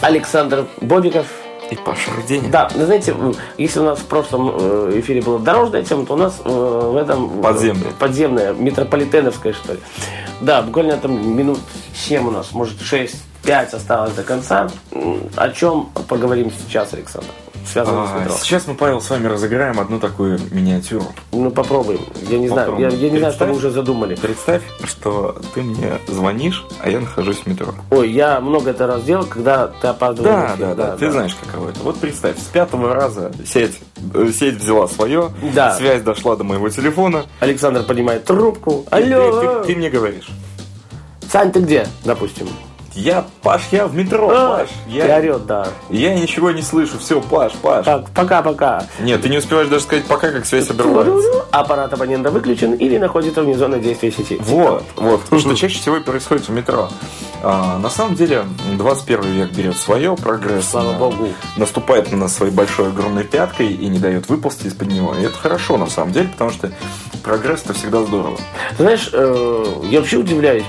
Александр 0.00 0.66
Бобиков. 0.80 1.26
И 1.70 1.76
Паша 1.76 2.10
Руденя. 2.14 2.50
Да, 2.50 2.68
вы 2.74 2.84
знаете, 2.84 3.14
если 3.56 3.80
у 3.80 3.84
нас 3.84 3.98
в 3.98 4.04
прошлом 4.04 4.50
э, 4.54 5.00
эфире 5.00 5.22
была 5.22 5.38
дорожная 5.38 5.82
тема, 5.82 6.04
то 6.04 6.12
у 6.12 6.16
нас 6.16 6.42
э, 6.44 6.48
в 6.48 6.94
этом... 6.94 7.40
Подземная. 7.40 7.90
Подземная, 7.98 8.52
метрополитеновская, 8.52 9.54
что 9.54 9.72
ли. 9.72 9.80
Да, 10.40 10.62
буквально 10.62 10.96
там 10.96 11.36
минут 11.36 11.60
7 11.94 12.28
у 12.28 12.30
нас, 12.30 12.52
может 12.52 12.80
6-5 12.80 13.74
осталось 13.74 14.12
до 14.14 14.22
конца. 14.22 14.68
О 15.36 15.48
чем 15.50 15.90
поговорим 16.08 16.52
сейчас, 16.52 16.92
Александр? 16.92 17.28
Связано 17.66 18.06
с 18.06 18.10
А, 18.12 18.20
метро. 18.20 18.34
сейчас 18.40 18.66
мы, 18.66 18.74
Павел, 18.74 19.00
с 19.00 19.08
вами 19.10 19.26
разыграем 19.26 19.80
одну 19.80 19.98
такую 19.98 20.38
миниатюру. 20.50 21.06
Ну, 21.32 21.50
попробуем. 21.50 22.00
Я 22.28 22.38
не 22.38 22.48
знаю, 22.48 22.76
я, 22.78 22.88
я 22.88 23.10
не 23.10 23.18
знаю, 23.18 23.32
что 23.32 23.46
мы 23.46 23.54
уже 23.54 23.70
задумали. 23.70 24.14
Представь, 24.16 24.62
что 24.84 25.36
ты 25.54 25.62
мне 25.62 25.92
звонишь, 26.06 26.64
а 26.82 26.90
я 26.90 27.00
нахожусь 27.00 27.38
в 27.38 27.46
метро. 27.46 27.68
Ой, 27.90 28.10
я 28.10 28.40
много 28.40 28.70
это 28.70 28.86
раз 28.86 29.02
делал, 29.02 29.24
когда 29.24 29.68
ты 29.68 29.86
опаздывал. 29.88 30.30
Да, 30.30 30.46
эфир. 30.54 30.58
да, 30.58 30.74
да, 30.74 30.96
ты 30.96 31.10
знаешь, 31.10 31.34
каково 31.34 31.70
это. 31.70 31.80
Вот 31.80 31.98
представь, 31.98 32.38
с 32.38 32.44
пятого 32.44 32.94
раза 32.94 33.32
сеть, 33.46 33.78
э, 34.14 34.30
сеть 34.32 34.56
взяла 34.56 34.86
свое, 34.86 35.30
Да. 35.54 35.74
связь 35.74 36.02
дошла 36.02 36.36
до 36.36 36.44
моего 36.44 36.68
телефона. 36.68 37.24
Александр 37.40 37.82
поднимает 37.82 38.24
трубку. 38.24 38.84
Алло, 38.90 39.40
Ты, 39.40 39.46
ты- 39.62 39.72
ты 39.72 39.76
мне 39.76 39.90
говоришь. 39.90 40.28
Сань, 41.30 41.50
ты 41.50 41.60
где, 41.60 41.86
допустим? 42.04 42.46
Я, 42.94 43.24
Паш, 43.42 43.62
я 43.72 43.86
в 43.86 43.94
метро, 43.94 44.30
А, 44.32 44.58
Паш. 44.58 44.68
Ты 44.86 44.92
Я, 44.92 45.16
орет, 45.16 45.46
да. 45.46 45.66
я 45.90 46.14
ничего 46.14 46.52
не 46.52 46.62
слышу, 46.62 46.98
все, 46.98 47.20
Паш, 47.20 47.52
Паш. 47.54 47.84
Так, 47.84 48.10
пока-пока. 48.10 48.84
Нет, 49.00 49.20
ты 49.20 49.28
не 49.28 49.38
успеваешь 49.38 49.68
даже 49.68 49.82
сказать 49.82 50.04
пока, 50.04 50.30
как 50.30 50.46
связь 50.46 50.70
обрывается. 50.70 51.44
Аппарат 51.50 51.92
абонента 51.92 52.30
выключен 52.30 52.74
или 52.74 52.98
находится 52.98 53.42
вне 53.42 53.56
зоны 53.56 53.80
действия 53.80 54.12
сети. 54.12 54.36
Вот, 54.40 54.84
вот, 54.96 55.22
что 55.40 55.54
чаще 55.54 55.78
всего 55.80 56.00
происходит 56.00 56.48
в 56.48 56.52
метро. 56.52 56.88
А, 57.42 57.78
на 57.78 57.90
самом 57.90 58.14
деле, 58.14 58.44
21 58.78 59.22
век 59.32 59.50
берет 59.50 59.76
свое, 59.76 60.16
прогресс 60.16 60.70
Слава 60.70 60.94
а, 60.94 60.98
богу. 60.98 61.28
наступает 61.56 62.10
на 62.12 62.16
нас 62.16 62.34
своей 62.34 62.52
большой 62.52 62.88
огромной 62.88 63.24
пяткой 63.24 63.72
и 63.72 63.86
не 63.88 63.98
дает 63.98 64.28
выползти 64.28 64.68
из-под 64.68 64.88
него. 64.88 65.14
И 65.14 65.22
это 65.22 65.36
хорошо, 65.36 65.76
на 65.76 65.88
самом 65.88 66.12
деле, 66.12 66.28
потому 66.28 66.50
что 66.50 66.70
прогресс 67.22 67.62
это 67.64 67.74
всегда 67.74 68.02
здорово. 68.02 68.38
Ты 68.78 68.82
знаешь, 68.84 69.10
э, 69.12 69.64
я 69.90 69.98
вообще 69.98 70.16
удивляюсь, 70.16 70.64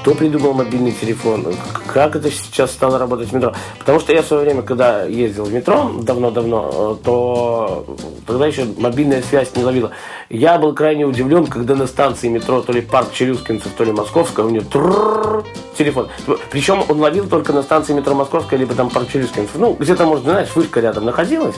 кто 0.00 0.14
придумал 0.14 0.54
мобильный 0.54 0.92
телефон, 0.92 1.54
как 1.86 2.16
это 2.16 2.30
сейчас 2.30 2.70
стало 2.70 2.98
работать 2.98 3.28
в 3.28 3.32
метро. 3.34 3.52
Потому 3.78 4.00
что 4.00 4.14
я 4.14 4.22
в 4.22 4.26
свое 4.26 4.44
время, 4.44 4.62
когда 4.62 5.04
ездил 5.04 5.44
в 5.44 5.52
метро, 5.52 5.90
давно-давно, 6.00 6.96
э, 7.00 7.04
то 7.04 7.86
тогда 8.26 8.46
еще 8.46 8.64
мобильная 8.78 9.22
связь 9.22 9.54
не 9.56 9.62
ловила. 9.62 9.90
Я 10.30 10.58
был 10.58 10.74
крайне 10.74 11.04
удивлен, 11.04 11.46
когда 11.46 11.74
на 11.74 11.86
станции 11.86 12.28
метро, 12.28 12.62
то 12.62 12.72
ли 12.72 12.80
парк 12.80 13.12
Челюскинцев, 13.12 13.72
то 13.76 13.84
ли 13.84 13.92
Московская, 13.92 14.46
у 14.46 14.60
трррррр 14.60 15.44
телефон. 15.76 16.08
Причем 16.50 16.82
он 16.88 16.98
ловил 16.98 17.28
только 17.28 17.52
на 17.52 17.62
станции 17.62 17.92
метро 17.92 18.14
Московская, 18.14 18.56
либо 18.56 18.74
там 18.74 18.88
парк 18.88 19.08
Челюскинцев. 19.12 19.56
Ну, 19.56 19.74
где-то, 19.74 20.06
может, 20.06 20.24
знаешь, 20.24 20.48
вышка 20.54 20.80
рядом 20.80 21.04
находилась, 21.04 21.56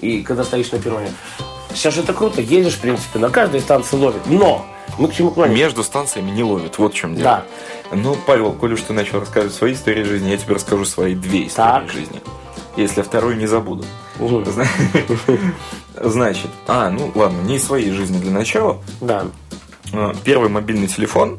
и 0.00 0.22
когда 0.22 0.42
стоишь 0.42 0.72
на 0.72 0.80
перроне. 0.80 1.12
Сейчас 1.72 1.94
же 1.94 2.02
это 2.02 2.12
круто, 2.12 2.40
едешь, 2.40 2.74
в 2.74 2.80
принципе, 2.80 3.20
на 3.20 3.30
каждой 3.30 3.60
станции 3.60 3.96
ловит. 3.96 4.22
Но 4.26 4.64
мы 4.98 5.08
к 5.08 5.14
чему 5.14 5.30
клоним? 5.30 5.54
Между 5.54 5.82
станциями 5.82 6.30
не 6.30 6.42
ловит, 6.42 6.78
вот 6.78 6.92
в 6.92 6.96
чем 6.96 7.14
дело. 7.16 7.44
Ну, 7.92 8.16
Павел, 8.26 8.52
коль 8.52 8.72
уж 8.74 8.80
ты 8.82 8.92
начал 8.92 9.20
рассказывать 9.20 9.54
свои 9.54 9.72
истории 9.74 10.02
жизни, 10.02 10.30
я 10.30 10.36
тебе 10.36 10.54
расскажу 10.54 10.84
свои 10.84 11.14
две 11.14 11.46
истории 11.46 11.66
Так. 11.68 11.90
жизни. 11.90 12.20
Если 12.76 12.98
я 12.98 13.04
вторую 13.04 13.36
не 13.36 13.46
забуду. 13.46 13.84
Значит, 16.00 16.50
а, 16.66 16.90
ну 16.90 17.10
ладно, 17.14 17.40
не 17.42 17.56
из 17.56 17.64
своей 17.64 17.90
жизни 17.92 18.18
для 18.18 18.30
начала. 18.32 18.78
Да, 19.00 19.26
А, 19.92 20.12
Первый 20.24 20.48
мобильный 20.48 20.88
телефон 20.88 21.38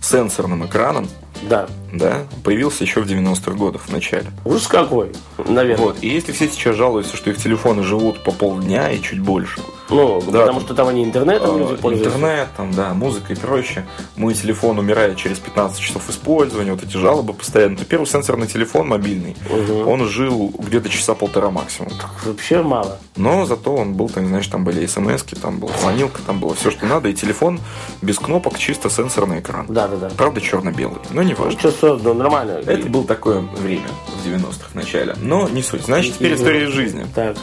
с 0.00 0.10
сенсорным 0.10 0.64
экраном, 0.64 1.06
да. 1.42 1.68
да, 1.92 2.22
появился 2.42 2.84
еще 2.84 3.02
в 3.02 3.06
90-х 3.06 3.52
годах 3.52 3.82
в 3.82 3.92
начале. 3.92 4.26
Ужас 4.44 4.66
какой, 4.66 5.12
наверное. 5.46 5.84
Вот. 5.86 5.98
И 6.00 6.08
если 6.08 6.32
все 6.32 6.48
сейчас 6.48 6.76
жалуются, 6.76 7.16
что 7.16 7.28
их 7.30 7.36
телефоны 7.36 7.82
живут 7.82 8.24
по 8.24 8.32
полдня 8.32 8.90
и 8.90 9.02
чуть 9.02 9.20
больше, 9.20 9.60
Ну, 9.90 10.20
Да, 10.20 10.26
потому 10.26 10.46
там, 10.52 10.60
что 10.60 10.74
там 10.74 10.88
они 10.88 11.04
интернетом 11.04 11.58
люди 11.58 11.72
э, 11.74 11.76
пользуются. 11.76 12.16
интернет, 12.18 12.48
там, 12.56 12.72
да, 12.72 12.94
музыка 12.94 13.32
и 13.32 13.36
прочее, 13.36 13.86
мой 14.16 14.34
телефон 14.34 14.78
умирает 14.78 15.16
через 15.16 15.38
15 15.38 15.78
часов 15.80 16.08
использования, 16.08 16.72
вот 16.72 16.82
эти 16.82 16.96
жалобы 16.96 17.32
постоянно, 17.34 17.76
то 17.76 17.84
первый 17.84 18.06
сенсорный 18.06 18.46
телефон 18.46 18.88
мобильный, 18.88 19.36
Мгм. 19.50 19.88
он 19.88 20.06
жил 20.08 20.52
где-то 20.58 20.88
часа 20.88 21.14
полтора 21.14 21.50
максимум. 21.50 21.92
Вообще 22.24 22.62
мало. 22.62 22.98
Но 23.16 23.46
зато 23.46 23.74
он 23.74 23.94
был, 23.94 24.08
там, 24.08 24.26
знаешь, 24.26 24.46
там 24.46 24.64
были 24.64 24.86
смс 24.86 25.22
там 25.40 25.58
была 25.58 25.72
звонилка, 25.80 26.20
там 26.26 26.40
было 26.40 26.54
все, 26.54 26.70
что 26.70 26.86
надо, 26.86 27.08
и 27.08 27.14
телефон 27.14 27.60
без 28.02 28.18
кнопок, 28.18 28.58
чисто 28.58 28.88
сенсорный 28.90 29.40
экран. 29.40 29.66
Да, 29.68 29.88
да, 29.88 29.96
да. 29.96 30.10
Правда, 30.16 30.40
черно-белый, 30.40 30.98
но 31.10 31.22
не 31.22 31.34
важно. 31.34 31.58
Что, 31.58 31.70
что, 31.70 31.96
ну, 31.96 32.14
нормально. 32.14 32.60
Это 32.66 32.88
было 32.88 33.04
такое 33.04 33.40
время 33.40 33.88
в 34.22 34.26
90-х 34.26 34.68
в 34.70 34.74
начале. 34.74 35.14
Но 35.20 35.48
не 35.48 35.62
суть. 35.62 35.82
Значит, 35.84 36.14
теперь 36.14 36.34
история 36.34 36.64
из 36.64 36.70
жизни. 36.70 37.06
Так. 37.14 37.36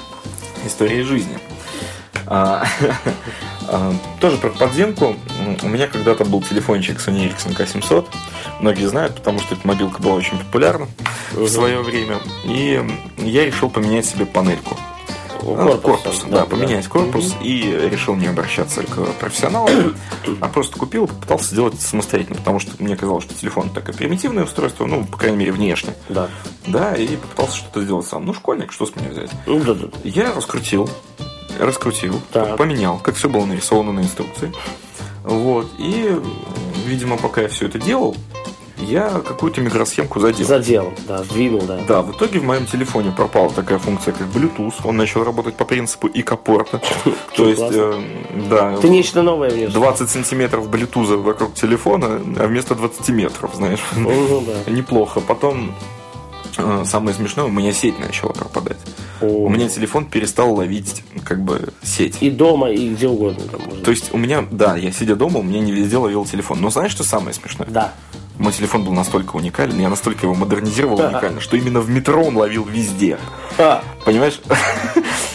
История 0.66 1.02
из 1.02 1.06
жизни. 1.08 1.38
А, 2.28 2.66
А, 3.70 3.94
Тоже 4.22 4.38
про 4.38 4.50
подземку. 4.50 5.16
У 5.62 5.68
меня 5.68 5.88
когда-то 5.88 6.26
был 6.26 6.42
телефончик 6.42 6.98
Sony 7.00 7.30
Ericsson 7.30 7.56
K700. 7.56 8.06
Многие 8.62 8.88
знают, 8.88 9.16
потому 9.16 9.40
что 9.40 9.56
эта 9.56 9.68
мобилка 9.68 10.02
была 10.02 10.16
очень 10.16 10.38
популярна 10.38 10.88
в 11.32 11.48
свое 11.48 11.82
время. 11.82 12.20
И 12.46 12.82
я 13.18 13.46
решил 13.46 13.70
поменять 13.70 14.06
себе 14.06 14.26
панельку. 14.26 14.78
Корпус, 15.40 15.82
корпус, 15.82 16.24
да, 16.24 16.40
да, 16.40 16.46
поменять 16.46 16.88
корпус 16.88 17.36
и 17.42 17.62
решил 17.90 18.16
не 18.16 18.28
обращаться 18.28 18.84
к 18.84 19.06
профессионалам, 19.20 19.96
а 20.42 20.48
просто 20.50 20.78
купил, 20.78 21.08
попытался 21.08 21.52
сделать 21.52 21.76
это 21.76 21.84
самостоятельно, 21.84 22.38
потому 22.38 22.60
что 22.60 22.72
мне 22.80 22.98
казалось, 22.98 23.24
что 23.24 23.36
телефон 23.36 23.70
такое 23.70 23.96
примитивное 23.96 24.44
устройство, 24.44 24.86
ну, 24.88 25.06
по 25.06 25.16
крайней 25.16 25.38
мере, 25.38 25.52
внешне. 25.54 25.94
Да. 26.10 26.28
Да, 26.66 26.96
и 26.96 27.16
попытался 27.16 27.58
что-то 27.58 27.82
сделать 27.82 28.08
сам. 28.08 28.26
Ну, 28.26 28.34
школьник, 28.34 28.74
что 28.74 28.88
с 28.88 28.96
меня 28.96 29.10
взять? 29.10 29.30
Ну, 29.46 29.60
да, 29.62 29.74
да. 29.76 29.88
Я 30.04 30.34
раскрутил, 30.34 30.90
раскрутил, 31.60 32.22
Так. 32.32 32.58
поменял, 32.58 32.98
как 33.00 33.16
все 33.16 33.30
было 33.30 33.46
нарисовано 33.46 33.92
на 33.92 34.00
инструкции. 34.02 34.54
Вот, 35.24 35.68
и, 35.78 36.16
видимо, 36.86 37.18
пока 37.18 37.42
я 37.42 37.48
все 37.50 37.66
это 37.66 37.80
делал, 37.80 38.16
я 38.78 39.10
какую-то 39.10 39.60
микросхемку 39.62 40.20
задел. 40.20 40.48
Задел, 40.48 40.94
да, 41.08 41.24
сдвинул, 41.24 41.62
да. 41.64 41.80
Да, 41.88 42.02
в 42.02 42.12
итоге 42.12 42.40
в 42.40 42.44
моем 42.44 42.66
телефоне 42.68 43.12
пропала 43.12 43.50
такая 43.50 43.80
функция, 43.80 44.14
как 44.14 44.28
Bluetooth. 44.28 44.74
Он 44.84 44.96
начал 44.98 45.24
работать 45.24 45.56
по 45.56 45.66
принципу 45.66 46.08
ИК-порта. 46.08 46.80
То 47.36 47.50
есть, 47.50 47.62
э, 47.62 48.02
да, 48.50 48.78
Ты 48.78 48.90
нечто 48.90 49.24
новое 49.24 49.50
внес. 49.50 49.74
20 49.74 50.10
сантиметров 50.10 50.70
Bluetooth 50.70 51.18
вокруг 51.18 51.56
телефона, 51.56 52.22
а 52.40 52.48
вместо 52.48 52.76
20 52.76 53.10
метров, 53.10 53.56
знаешь. 53.56 53.82
Ну, 53.96 54.44
да. 54.46 54.72
Неплохо. 54.72 55.22
Потом, 55.22 55.74
э, 56.58 56.84
самое 56.86 57.16
смешное, 57.16 57.46
у 57.46 57.50
меня 57.50 57.74
сеть 57.74 58.00
начала 58.00 58.32
пропадать. 58.34 58.78
О. 59.22 59.26
У 59.26 59.50
меня 59.50 59.70
телефон 59.70 60.06
перестал 60.06 60.54
ловить, 60.54 61.04
как 61.24 61.42
бы, 61.42 61.74
сеть. 61.84 62.18
И 62.22 62.30
дома, 62.30 62.72
и 62.72 62.90
где 62.90 63.08
угодно. 63.08 63.44
Там, 63.52 63.62
может 63.66 63.84
То 63.84 63.92
есть 63.92 64.14
у 64.14 64.18
меня, 64.18 64.46
да, 64.50 64.76
я 64.78 64.92
сидя 64.92 65.16
дома, 65.16 65.40
у 65.40 65.44
меня 65.44 65.60
не 65.60 65.72
везде 65.72 65.98
ловил 65.98 66.26
телефон. 66.26 66.62
Но 66.62 66.70
знаешь, 66.70 66.92
что 66.92 67.04
самое 67.04 67.34
смешное? 67.34 67.68
Да. 67.70 67.94
Мой 68.38 68.54
телефон 68.54 68.84
был 68.84 68.94
настолько 68.94 69.36
уникален, 69.36 69.80
я 69.80 69.90
настолько 69.90 70.26
его 70.26 70.36
модернизировал 70.36 71.00
уникально, 71.00 71.42
что 71.42 71.58
именно 71.58 71.80
в 71.82 71.90
метро 71.90 72.24
он 72.24 72.38
ловил 72.38 72.66
везде. 72.66 73.18
Понимаешь? 74.06 74.40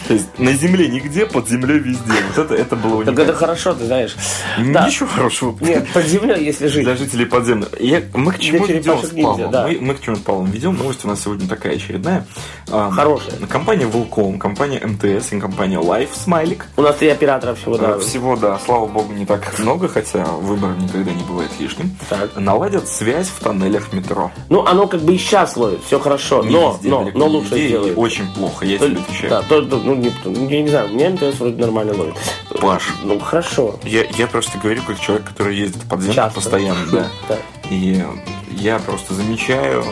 То 0.09 0.15
есть 0.15 0.27
на 0.39 0.53
земле 0.53 0.89
нигде, 0.89 1.27
под 1.27 1.49
землей 1.49 1.79
везде. 1.79 2.13
Вот 2.35 2.45
это, 2.45 2.55
это 2.55 2.75
было 2.77 3.05
так 3.05 3.09
уникально. 3.09 3.21
это 3.31 3.35
хорошо, 3.35 3.73
ты 3.73 3.87
знаешь. 3.87 4.17
Да. 4.59 4.87
Ничего 4.87 5.09
хорошего. 5.09 5.57
Нет, 5.61 5.87
под 5.93 6.05
землей, 6.07 6.45
если 6.45 6.67
жить. 6.67 6.85
Для 6.85 6.97
жителей 6.97 7.25
подземных. 7.25 7.69
Я- 7.81 8.03
мы 8.15 8.33
к 8.33 8.39
чему 8.41 8.67
Для 8.67 8.77
ведем 8.77 8.99
с 9.03 9.09
Павлом? 9.11 9.51
да. 9.51 9.67
Мы, 9.69 9.79
мы 9.81 9.95
к 9.95 10.01
чему 10.01 10.17
с 10.17 10.21
Павлом 10.21 10.51
ведем? 10.51 10.77
Новость 10.77 11.05
у 11.05 11.09
нас 11.09 11.23
сегодня 11.23 11.49
такая 11.49 11.77
очередная. 11.77 12.27
Хорошая. 12.69 13.35
Компания 13.49 13.87
Волком, 13.87 14.39
компания 14.39 14.81
МТС 14.85 15.33
и 15.33 15.41
компания 15.41 15.79
Life 15.79 16.11
Смайлик. 16.25 16.67
У 16.77 16.83
нас 16.83 16.97
три 16.97 17.09
оператора 17.09 17.55
всего, 17.55 17.77
да. 17.79 17.93
Э, 17.97 18.01
Всего, 18.01 18.37
да, 18.37 18.59
слава 18.65 18.87
богу, 18.87 19.13
не 19.13 19.25
так 19.25 19.57
много, 19.61 19.89
хотя 19.89 20.25
выбор 20.25 20.71
никогда 20.77 21.13
не 21.13 21.23
бывает 21.23 21.51
лишним. 21.61 21.95
Так. 22.09 22.37
Наладят 22.37 22.89
связь 22.93 23.29
в 23.29 23.41
тоннелях 23.41 23.93
метро. 23.93 24.31
Ну, 24.49 24.65
оно 24.67 24.87
как 24.87 25.01
бы 25.03 25.15
и 25.15 25.19
сейчас 25.19 25.57
ловит, 25.57 25.81
все 25.87 25.99
хорошо, 25.99 26.43
Не 26.43 26.51
но, 26.51 26.73
везде, 26.73 26.89
но, 26.91 27.11
но 27.15 27.27
лучше 27.27 27.55
везде. 27.59 27.79
Очень 27.95 28.33
плохо, 28.35 28.65
я 28.67 28.79
То- 28.79 28.89
тебе 28.89 29.01
отвечаю. 29.01 29.31
Да, 29.31 29.43
то, 29.43 29.61
ну, 29.63 29.95
не, 29.95 30.13
я 30.55 30.63
не 30.63 30.69
знаю, 30.69 30.93
меня 30.95 31.11
МТС 31.11 31.39
вроде 31.41 31.57
нормально 31.61 31.95
ловит. 31.95 32.15
Паш, 32.61 32.83
Ну, 33.03 33.19
хорошо. 33.19 33.77
я, 33.85 34.05
я 34.17 34.27
просто 34.27 34.59
говорю 34.59 34.83
как 34.87 35.01
человек, 35.01 35.27
который 35.27 35.57
ездит 35.57 35.83
по 35.83 35.91
подземке 35.97 36.17
Часто. 36.17 36.35
постоянно, 36.41 36.87
да. 36.93 37.07
Да. 37.29 37.39
И 37.71 38.05
я 38.51 38.79
просто 38.79 39.15
замечаю, 39.15 39.83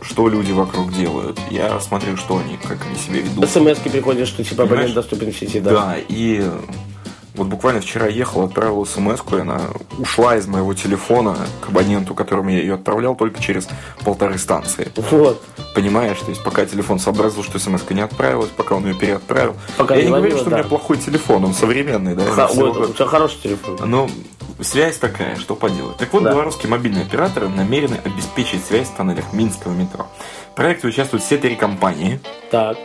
что 0.00 0.28
люди 0.28 0.52
вокруг 0.52 0.92
делают. 0.94 1.38
Я 1.50 1.78
смотрю, 1.80 2.16
что 2.16 2.38
они, 2.38 2.56
как 2.56 2.78
они 2.86 2.96
себя 2.96 3.20
ведут. 3.20 3.48
СМС-ки 3.50 3.88
приходят, 3.90 4.26
что 4.28 4.42
типа 4.42 4.62
абонент 4.64 4.94
доступен 4.94 5.32
в 5.32 5.36
сети, 5.38 5.60
да. 5.60 5.70
Да, 5.70 5.96
и 6.08 6.48
вот 7.36 7.46
буквально 7.48 7.80
вчера 7.80 8.06
ехал, 8.06 8.42
отправил 8.44 8.84
смс 8.86 9.20
и 9.32 9.36
она 9.36 9.60
ушла 9.98 10.36
из 10.36 10.46
моего 10.46 10.74
телефона 10.74 11.36
к 11.60 11.68
абоненту, 11.68 12.14
которому 12.14 12.50
я 12.50 12.58
ее 12.58 12.74
отправлял, 12.74 13.14
только 13.14 13.42
через 13.42 13.68
полторы 14.04 14.38
станции. 14.38 14.90
Вот. 15.10 15.42
Понимаешь, 15.74 16.18
то 16.18 16.30
есть 16.30 16.42
пока 16.42 16.64
телефон 16.66 16.98
сообразил, 16.98 17.42
что 17.44 17.58
смс 17.58 17.82
не 17.90 18.00
отправилась, 18.00 18.50
пока 18.50 18.74
он 18.74 18.86
ее 18.86 18.94
переотправил. 18.94 19.54
Пока 19.76 19.94
я 19.94 20.00
не 20.02 20.06
не 20.06 20.10
говорю, 20.10 20.22
ловила, 20.24 20.40
что 20.40 20.50
да. 20.50 20.56
у 20.56 20.58
меня 20.60 20.68
плохой 20.68 20.96
телефон, 20.98 21.44
он 21.44 21.54
современный, 21.54 22.14
да. 22.14 22.24
Ха- 22.24 22.48
всего 22.48 22.64
ой, 22.70 22.86
у 22.90 22.92
тебя 22.92 23.06
хороший 23.06 23.38
телефон. 23.42 23.78
но 23.84 24.08
связь 24.60 24.96
такая, 24.98 25.36
что 25.36 25.54
поделать. 25.54 25.96
Так 25.98 26.12
вот, 26.12 26.22
Да. 26.22 26.32
белорусские 26.32 26.70
мобильные 26.70 27.04
операторы 27.04 27.48
намерены 27.48 27.98
обеспечить 28.04 28.64
связь 28.64 28.88
в 28.88 28.94
тоннелях 28.96 29.32
Минского 29.32 29.72
метро. 29.72 30.06
В 30.52 30.56
проекте 30.56 30.86
участвуют 30.88 31.22
все 31.22 31.36
три 31.36 31.54
компании. 31.56 32.20
Так. 32.50 32.78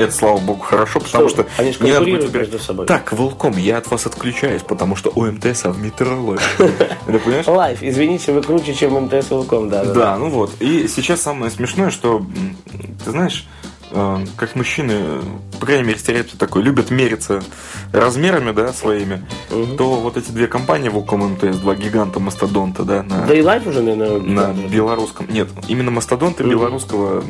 Это, 0.00 0.12
слава 0.12 0.38
богу, 0.38 0.60
хорошо, 0.60 1.00
потому 1.00 1.28
что, 1.28 1.46
Они 1.58 1.72
же 1.72 1.84
не 1.84 1.92
надо 1.92 2.04
будет 2.06 2.24
выбирать. 2.24 2.50
между 2.50 2.58
собой. 2.58 2.86
Так, 2.86 3.12
Волком, 3.12 3.56
я 3.58 3.78
от 3.78 3.90
вас 3.90 4.06
отключаюсь, 4.06 4.62
потому 4.62 4.96
что 4.96 5.10
метро 5.76 6.16
ловит. 6.18 6.40
Ты 6.58 7.18
понимаешь? 7.18 7.46
Life, 7.46 7.82
извините, 7.82 8.32
вы 8.32 8.42
круче, 8.42 8.74
чем 8.74 8.94
МТС 8.94 9.30
Velcom, 9.30 9.68
да. 9.68 9.84
да. 9.84 10.16
Ну 10.16 10.30
вот. 10.30 10.52
И 10.60 10.88
сейчас 10.88 11.20
самое 11.20 11.50
смешное, 11.50 11.90
что, 11.90 12.24
ты 13.04 13.10
знаешь, 13.10 13.46
как 14.36 14.54
мужчины, 14.56 14.92
э, 14.94 15.22
по 15.58 15.66
крайней 15.66 15.84
мере, 15.84 15.98
стереотип 15.98 16.38
такой, 16.38 16.62
любят 16.62 16.90
мериться 16.90 17.42
размерами, 17.92 18.52
да, 18.52 18.72
своими, 18.72 19.26
то 19.76 19.94
вот 20.00 20.16
эти 20.16 20.30
две 20.30 20.46
компании, 20.46 20.88
и 20.90 20.92
МТС, 20.92 21.58
два 21.58 21.74
гиганта 21.74 22.20
мастодонта, 22.20 22.84
да, 22.84 23.02
на, 23.02 23.26
Да 23.26 23.34
и 23.34 23.42
Life 23.42 23.66
уже, 23.66 23.82
наверное, 23.82 24.20
на 24.20 24.52
белорусском, 24.68 25.26
нет, 25.30 25.48
именно 25.68 25.90
мастодонты 25.90 26.44
белорусского 26.44 27.20
м, 27.20 27.24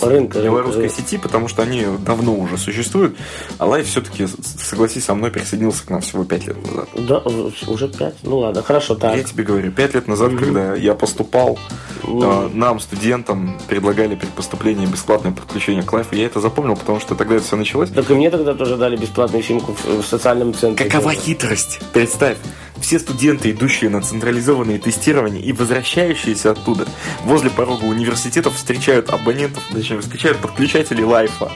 Рынка, 0.00 0.40
белорусской 0.40 0.82
рынка. 0.84 0.96
сети, 0.96 1.18
потому 1.18 1.48
что 1.48 1.62
они 1.62 1.84
давно 2.04 2.34
уже 2.34 2.56
существуют, 2.58 3.16
а 3.58 3.66
Life 3.66 3.86
все-таки, 3.86 4.26
согласись 4.26 5.04
со 5.04 5.14
мной, 5.14 5.30
присоединился 5.30 5.84
к 5.86 5.90
нам 5.90 6.00
всего 6.00 6.24
пять 6.24 6.46
лет 6.46 6.56
назад. 6.66 6.88
Да, 6.96 7.18
уже 7.66 7.88
пять. 7.88 8.14
Ну 8.22 8.38
ладно, 8.38 8.62
хорошо, 8.62 8.94
так. 8.94 9.16
Я 9.16 9.22
тебе 9.24 9.44
говорю, 9.44 9.70
пять 9.72 9.94
лет 9.94 10.06
назад, 10.08 10.32
когда 10.38 10.74
я 10.74 10.94
поступал, 10.94 11.58
э, 12.04 12.48
нам, 12.52 12.80
студентам, 12.80 13.58
предлагали 13.68 14.14
при 14.14 14.26
поступлении 14.26 14.86
бесплатное 14.86 15.32
подключение 15.32 15.82
к 15.82 15.92
Life 15.98 16.09
у. 16.09 16.14
Я 16.14 16.26
это 16.26 16.40
запомнил, 16.40 16.76
потому 16.76 17.00
что 17.00 17.14
тогда 17.14 17.36
это 17.36 17.44
все 17.44 17.56
началось. 17.56 17.90
Так 17.90 18.10
и 18.10 18.14
мне 18.14 18.30
тогда 18.30 18.54
тоже 18.54 18.76
дали 18.76 18.96
бесплатную 18.96 19.42
симку 19.42 19.72
в, 19.72 20.02
в 20.02 20.06
социальном 20.06 20.54
центре. 20.54 20.88
Какова 20.88 21.12
хитрость? 21.12 21.80
Представь, 21.92 22.38
все 22.80 22.98
студенты, 22.98 23.50
идущие 23.50 23.90
на 23.90 24.00
централизованные 24.00 24.78
тестирования 24.78 25.42
и 25.42 25.52
возвращающиеся 25.52 26.52
оттуда, 26.52 26.86
возле 27.24 27.50
порога 27.50 27.84
университетов 27.84 28.56
встречают 28.56 29.10
абонентов, 29.10 29.62
точнее, 29.72 30.00
встречают 30.00 30.38
подключателей 30.38 31.04
Life 31.04 31.35
а. 31.35 31.50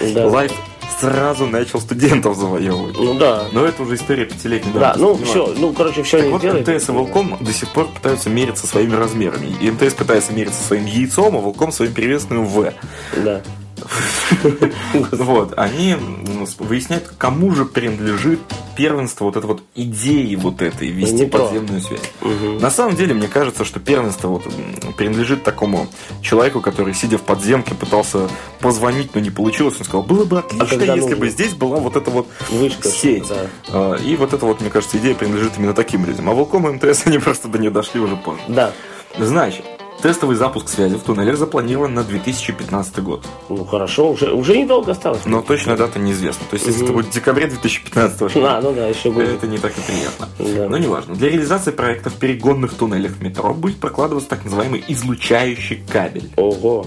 Да. 0.00 0.26
Life 0.26 0.52
сразу 1.00 1.46
начал 1.46 1.80
студентов 1.80 2.36
завоевывать. 2.36 2.96
Ну 2.96 3.14
да. 3.14 3.46
Но 3.52 3.64
это 3.64 3.82
уже 3.82 3.96
история 3.96 4.26
пятилетней 4.26 4.72
Да, 4.72 4.94
ну 4.96 5.16
все, 5.16 5.52
ну 5.56 5.72
короче, 5.72 6.02
все 6.02 6.18
Так 6.18 6.26
не 6.26 6.32
вот, 6.32 6.42
сделает. 6.42 6.68
МТС 6.68 6.88
и 6.88 6.92
Velcom 6.92 7.36
до 7.40 7.52
сих 7.52 7.72
пор 7.72 7.88
пытаются 7.88 8.30
мериться 8.30 8.66
своими 8.66 8.94
размерами. 8.94 9.54
И 9.60 9.70
МТС 9.70 9.94
пытается 9.94 10.32
мериться 10.32 10.62
своим 10.62 10.86
яйцом, 10.86 11.36
а 11.36 11.40
Velcom 11.40 11.72
своим 11.72 11.92
приветственным 11.92 12.46
В. 12.46 12.72
Да. 13.16 13.42
Вот, 15.12 15.54
они 15.56 15.92
м, 15.92 16.46
выясняют, 16.58 17.10
кому 17.18 17.52
же 17.54 17.64
принадлежит 17.64 18.40
первенство 18.76 19.24
вот 19.24 19.36
этой 19.36 19.46
вот 19.46 19.62
идеи 19.74 20.34
вот 20.34 20.62
этой 20.62 20.88
вести 20.88 21.24
Метро. 21.24 21.46
подземную 21.46 21.80
связь. 21.80 22.00
На 22.60 22.70
самом 22.70 22.96
деле, 22.96 23.14
мне 23.14 23.28
кажется, 23.28 23.64
что 23.64 23.80
первенство 23.80 24.28
вот 24.28 24.42
принадлежит 24.96 25.42
такому 25.44 25.86
человеку, 26.22 26.60
который, 26.60 26.94
сидя 26.94 27.18
в 27.18 27.22
подземке, 27.22 27.74
пытался 27.74 28.28
позвонить, 28.60 29.14
но 29.14 29.20
не 29.20 29.30
получилось. 29.30 29.74
Он 29.78 29.84
сказал, 29.84 30.02
было 30.02 30.24
бы 30.24 30.38
отлично, 30.40 30.64
если 30.96 31.14
бы 31.14 31.28
здесь 31.30 31.54
была 31.54 31.76
вот 31.78 31.96
эта 31.96 32.10
вот 32.10 32.26
сеть. 32.90 33.24
А, 33.68 33.94
И 33.96 34.16
вот 34.16 34.32
эта 34.32 34.44
вот, 34.46 34.60
мне 34.60 34.70
кажется, 34.70 34.98
идея 34.98 35.14
принадлежит 35.14 35.52
именно 35.58 35.74
таким 35.74 36.04
людям. 36.04 36.28
А 36.28 36.32
Волком 36.34 36.68
и 36.68 36.72
МТС, 36.72 37.06
они 37.06 37.18
просто 37.18 37.48
до 37.48 37.58
нее 37.58 37.70
дошли 37.70 38.00
уже 38.00 38.16
позже. 38.16 38.42
Да. 38.48 38.72
Значит, 39.18 39.64
тестовый 40.04 40.36
запуск 40.36 40.68
связи 40.68 40.96
в 40.96 41.02
туннелях 41.02 41.38
запланирован 41.38 41.94
на 41.94 42.04
2015 42.04 42.98
год. 42.98 43.26
Ну 43.48 43.64
хорошо, 43.64 44.10
уже, 44.10 44.34
уже 44.34 44.54
недолго 44.58 44.92
осталось. 44.92 45.22
Но 45.24 45.40
точная 45.40 45.78
дата 45.78 45.98
неизвестна. 45.98 46.44
То 46.50 46.56
есть, 46.56 46.66
если 46.66 46.84
это 46.84 46.92
будет 46.92 47.06
в 47.06 47.10
декабре 47.10 47.46
2015 47.46 48.36
А, 48.36 48.60
ну 48.62 48.74
да, 48.74 48.86
еще 48.86 49.10
будет. 49.10 49.30
это 49.30 49.46
не 49.46 49.56
так 49.56 49.72
и 49.78 49.80
приятно. 49.80 50.28
Да. 50.38 50.68
Но 50.68 50.76
неважно. 50.76 51.14
Для 51.14 51.30
реализации 51.30 51.70
проекта 51.70 52.10
в 52.10 52.14
перегонных 52.16 52.74
туннелях 52.74 53.18
метро 53.22 53.54
будет 53.54 53.78
прокладываться 53.78 54.28
так 54.28 54.44
называемый 54.44 54.84
излучающий 54.88 55.82
кабель. 55.90 56.30
Ого. 56.36 56.84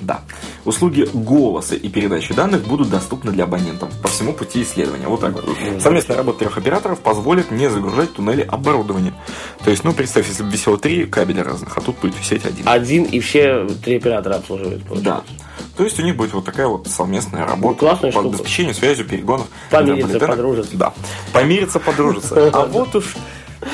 Да. 0.00 0.22
Услуги 0.64 1.08
голоса 1.12 1.74
и 1.74 1.88
передачи 1.88 2.32
данных 2.34 2.66
будут 2.66 2.90
доступны 2.90 3.32
для 3.32 3.44
абонентов 3.44 3.90
по 4.00 4.08
всему 4.08 4.32
пути 4.32 4.62
исследования. 4.62 5.06
Вот 5.08 5.20
так 5.20 5.32
вот. 5.34 5.44
Совместная 5.80 6.16
работа 6.16 6.40
трех 6.40 6.56
операторов 6.58 7.00
позволит 7.00 7.50
не 7.50 7.68
загружать 7.70 8.12
туннели 8.14 8.42
оборудование. 8.42 9.12
То 9.64 9.70
есть, 9.70 9.84
ну, 9.84 9.92
представь, 9.92 10.28
если 10.28 10.42
бы 10.42 10.50
висело 10.50 10.78
три 10.78 11.06
кабеля 11.06 11.44
разных, 11.44 11.76
а 11.76 11.80
тут 11.80 11.98
будет 11.98 12.18
висеть 12.18 12.44
один. 12.46 12.66
Один 12.68 13.04
и 13.04 13.20
все 13.20 13.66
три 13.84 13.96
оператора 13.96 14.36
обслуживают, 14.36 14.82
Да. 14.82 14.88
получается. 14.88 15.24
То 15.76 15.84
есть 15.84 15.98
у 15.98 16.02
них 16.02 16.16
будет 16.16 16.32
вот 16.32 16.44
такая 16.44 16.66
вот 16.66 16.86
совместная 16.88 17.46
работа 17.46 17.78
классная 17.80 18.12
по 18.12 18.20
штука. 18.20 18.36
обеспечению 18.36 18.74
связью, 18.74 19.06
перегонов. 19.06 19.46
Помириться, 19.70 20.18
подружиться. 20.18 20.76
Да. 20.76 20.92
Помириться, 21.32 21.78
подружиться. 21.80 22.50
А 22.54 22.66
вот 22.66 22.94
уж 22.96 23.16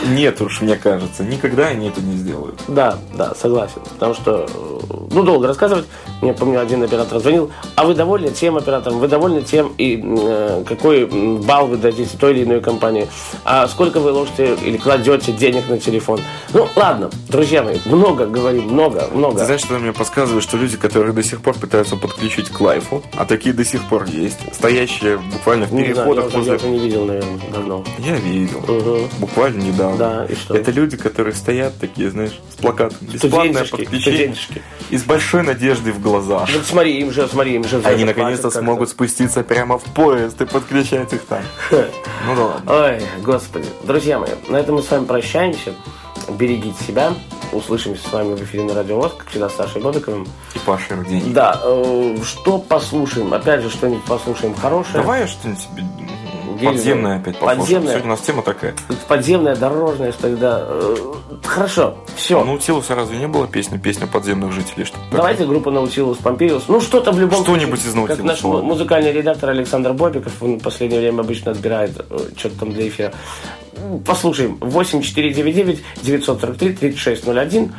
Нет 0.09 0.41
уж, 0.41 0.61
мне 0.61 0.77
кажется, 0.77 1.23
никогда 1.25 1.69
они 1.69 1.89
это 1.89 2.01
не 2.01 2.17
сделают. 2.17 2.61
Да, 2.69 2.99
да, 3.15 3.35
согласен. 3.35 3.81
Потому 3.95 4.15
что, 4.15 4.47
э, 4.49 5.05
ну, 5.13 5.23
долго 5.23 5.47
рассказывать. 5.47 5.87
Мне, 6.23 6.33
помню, 6.33 6.61
один 6.61 6.83
оператор 6.83 7.21
звонил. 7.21 7.51
А 7.77 7.85
вы 7.85 7.95
довольны 7.95 8.31
тем 8.31 8.57
оператором? 8.57 8.99
Вы 8.99 9.09
довольны 9.09 9.43
тем, 9.43 9.73
и 9.79 10.03
э, 10.03 10.65
какой 10.67 11.07
балл 11.07 11.69
вы 11.69 11.77
дадите 11.77 12.17
той 12.19 12.33
или 12.33 12.45
иной 12.45 12.61
компании? 12.61 13.09
А 13.45 13.69
сколько 13.69 14.01
вы 14.01 14.13
ложите 14.13 14.57
или 14.65 14.77
кладете 14.77 15.33
денег 15.33 15.69
на 15.69 15.79
телефон? 15.79 16.21
Ну, 16.53 16.69
ладно, 16.75 17.11
друзья 17.29 17.63
мои, 17.63 17.79
много 17.85 18.27
говорим, 18.27 18.65
много, 18.65 19.09
много. 19.13 19.39
Ты 19.41 19.45
знаешь, 19.45 19.61
что 19.61 19.79
мне 19.79 19.93
подсказывает, 19.93 20.43
что 20.43 20.57
люди, 20.57 20.77
которые 20.77 21.13
до 21.13 21.23
сих 21.23 21.41
пор 21.43 21.55
пытаются 21.55 21.97
подключить 21.97 22.49
к 22.49 22.61
лайфу, 22.61 23.03
а 23.17 23.25
такие 23.25 23.55
до 23.55 23.65
сих 23.65 23.85
пор 23.85 24.05
есть, 24.05 24.39
стоящие 24.53 25.19
буквально 25.19 25.67
в 25.67 25.73
не 25.73 25.83
знаю, 25.83 25.89
я 25.89 25.95
переходах 25.95 26.27
уже, 26.27 26.35
я 26.35 26.39
возле... 26.39 26.57
уже 26.57 26.69
не 26.69 26.79
видел, 26.79 27.05
наверное, 27.05 27.41
давно. 27.53 27.85
Я 27.99 28.17
видел. 28.17 28.61
Мгм. 28.67 29.09
Буквально 29.19 29.61
недавно. 29.77 29.97
Да, 29.97 30.25
и 30.27 30.35
что? 30.35 30.57
Это 30.57 30.71
люди, 30.71 30.97
которые 30.97 31.35
стоят 31.35 31.79
такие, 31.79 32.11
знаешь, 32.11 32.39
с 32.51 32.57
плакатом. 32.57 32.99
Бесплатное 33.01 33.65
подключение. 33.65 34.35
И 34.91 34.97
с 34.97 35.03
большой 35.03 35.43
надеждой 35.43 35.93
в 35.93 36.01
глазах. 36.01 36.49
Вот 36.53 36.65
смотри, 36.65 37.01
им 37.01 37.13
же, 37.13 37.27
смотри, 37.29 37.55
им 37.55 37.65
же 37.65 37.81
Они 37.85 38.05
наконец-то 38.05 38.51
смогут 38.51 38.89
спуститься 38.89 39.43
прямо 39.43 39.79
в 39.79 39.85
поезд 39.85 40.41
и 40.41 40.47
подключать 40.47 41.13
их 41.13 41.25
там. 41.25 41.43
Ну 42.27 42.35
да 42.35 42.45
ладно. 42.45 42.73
Ой, 42.73 43.03
господи. 43.23 43.69
Друзья 43.85 44.19
мои, 44.19 44.31
на 44.49 44.57
этом 44.57 44.77
мы 44.77 44.83
с 44.83 44.91
вами 44.91 45.05
прощаемся. 45.05 45.75
Берегите 46.29 46.83
себя. 46.85 47.15
Услышимся 47.53 48.09
с 48.09 48.13
вами 48.13 48.35
в 48.35 48.43
эфире 48.43 48.65
на 48.65 48.75
Радио 48.75 48.97
ВОЗ, 48.97 49.13
как 49.17 49.29
всегда, 49.29 49.49
с 49.49 49.55
Сашей 49.55 49.81
Бобиковым. 49.81 50.27
И 50.55 50.59
Паша 50.59 50.97
Рудень. 50.97 51.33
Да, 51.33 51.61
э, 51.63 52.17
что 52.25 52.59
послушаем? 52.59 53.33
Опять 53.33 53.63
же, 53.63 53.71
что-нибудь 53.71 54.05
послушаем 54.05 54.55
хорошее. 54.55 54.95
Давай 54.95 55.21
я 55.21 55.27
что-нибудь 55.29 55.61
себе 55.61 55.85
Гильза. 56.55 56.73
подземное 56.73 57.17
опять 57.19 57.39
послушаем. 57.39 57.61
Подземное. 57.61 57.91
Сегодня 57.93 58.07
у 58.07 58.11
нас 58.11 58.21
тема 58.21 58.43
такая. 58.43 58.75
Подземное, 59.09 59.57
дорожное, 59.57 60.13
что 60.13 60.23
тогда. 60.23 60.65
э, 60.67 60.97
Хорошо, 61.45 61.97
все. 62.17 62.43
Наутилуса 62.45 62.95
разве 62.95 63.19
не 63.19 63.29
было 63.29 63.47
песни, 63.47 63.79
песня 63.79 64.07
подземных 64.07 64.53
жителей? 64.53 64.85
Что 64.85 64.97
Давайте 65.11 65.45
группа 65.47 65.71
Наутилус, 65.71 66.19
Помпеус. 66.19 66.65
Ну, 66.69 66.81
что-то 66.81 67.13
в 67.13 67.19
любом 67.21 67.43
Что-нибудь 67.43 67.81
случае. 67.81 67.89
из 67.91 67.95
Наутилуса, 67.95 68.17
Как 68.17 68.25
наш 68.27 68.43
музыкальный 68.63 69.13
редактор 69.13 69.51
Александр 69.51 69.93
Бобиков, 69.93 70.33
он 70.43 70.59
в 70.59 70.63
последнее 70.63 71.01
время 71.01 71.21
обычно 71.21 71.51
отбирает 71.53 71.93
э, 72.11 72.19
что-то 72.37 72.61
там 72.61 72.73
для 72.73 72.89
эфира. 72.89 73.13
Послушаем. 74.07 74.57
8499 74.61 75.83
943 76.03 76.73
3601. 76.73 77.73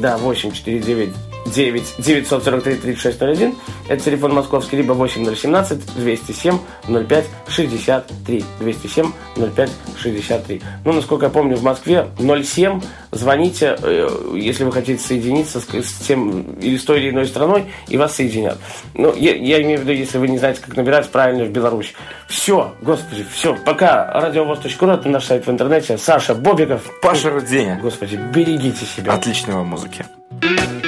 Да, 0.00 0.18
8499 0.18 1.10
9 1.46 1.94
943 1.98 2.74
3601. 2.76 3.54
Это 3.88 4.04
телефон 4.04 4.34
московский, 4.34 4.76
либо 4.76 4.92
8017 4.92 5.96
207 5.96 6.58
05 6.88 7.24
63. 7.48 8.44
207 8.60 9.12
05 9.36 9.70
63. 9.96 10.62
Ну, 10.84 10.92
насколько 10.92 11.26
я 11.26 11.30
помню, 11.30 11.56
в 11.56 11.62
Москве 11.62 12.08
07. 12.18 12.80
Звоните, 13.12 13.76
э, 13.82 14.08
если 14.34 14.64
вы 14.64 14.72
хотите 14.72 15.02
соединиться 15.02 15.60
с, 15.60 15.64
с 15.64 15.92
тем 16.06 16.58
или 16.60 16.76
с 16.76 16.84
той 16.84 17.00
или 17.00 17.10
иной 17.10 17.26
страной, 17.26 17.66
и 17.88 17.96
вас 17.96 18.16
соединят. 18.16 18.58
Ну, 18.94 19.14
я, 19.14 19.34
я 19.34 19.62
имею 19.62 19.78
в 19.78 19.82
виду, 19.82 19.92
если 19.92 20.18
вы 20.18 20.28
не 20.28 20.38
знаете, 20.38 20.60
как 20.64 20.76
набирать 20.76 21.08
правильно 21.08 21.44
в 21.44 21.50
Беларусь. 21.50 21.94
Все, 22.28 22.74
господи, 22.82 23.24
все. 23.32 23.56
Пока. 23.64 24.12
Радиовоз.ру, 24.12 24.90
это 24.90 25.08
наш 25.08 25.24
сайт 25.24 25.46
в 25.46 25.50
интернете. 25.50 25.98
Саша 25.98 26.34
Бобиков. 26.34 26.82
Паша 27.00 27.30
Руденя. 27.30 27.78
Господи, 27.80 28.16
берегите 28.16 28.84
себя. 28.84 29.12
Отличной 29.12 29.54
вам 29.54 29.68
музыки. 29.68 30.04
Наша 30.42 30.66
с 30.82 30.85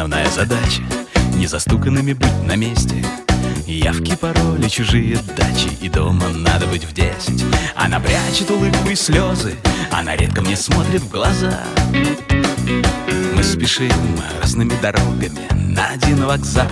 основная 0.00 0.30
задача 0.30 0.82
Незастуканными 1.36 2.14
быть 2.14 2.42
на 2.46 2.56
месте. 2.56 3.04
Явки, 3.66 4.16
пароли, 4.16 4.66
чужие 4.66 5.18
дачи 5.36 5.68
И 5.82 5.90
дома 5.90 6.26
надо 6.30 6.66
быть 6.66 6.84
в 6.84 6.94
десять. 6.94 7.44
Она 7.74 8.00
прячет 8.00 8.50
улыбку 8.50 8.88
и 8.88 8.94
слезы 8.94 9.56
Она 9.90 10.16
редко 10.16 10.40
мне 10.40 10.56
смотрит 10.56 11.02
в 11.02 11.10
глаза. 11.10 11.60
Мы 13.34 13.42
спешим 13.42 13.92
разными 14.40 14.72
дорогами 14.80 15.40
На 15.52 15.88
один 15.88 16.24
вокзал 16.24 16.66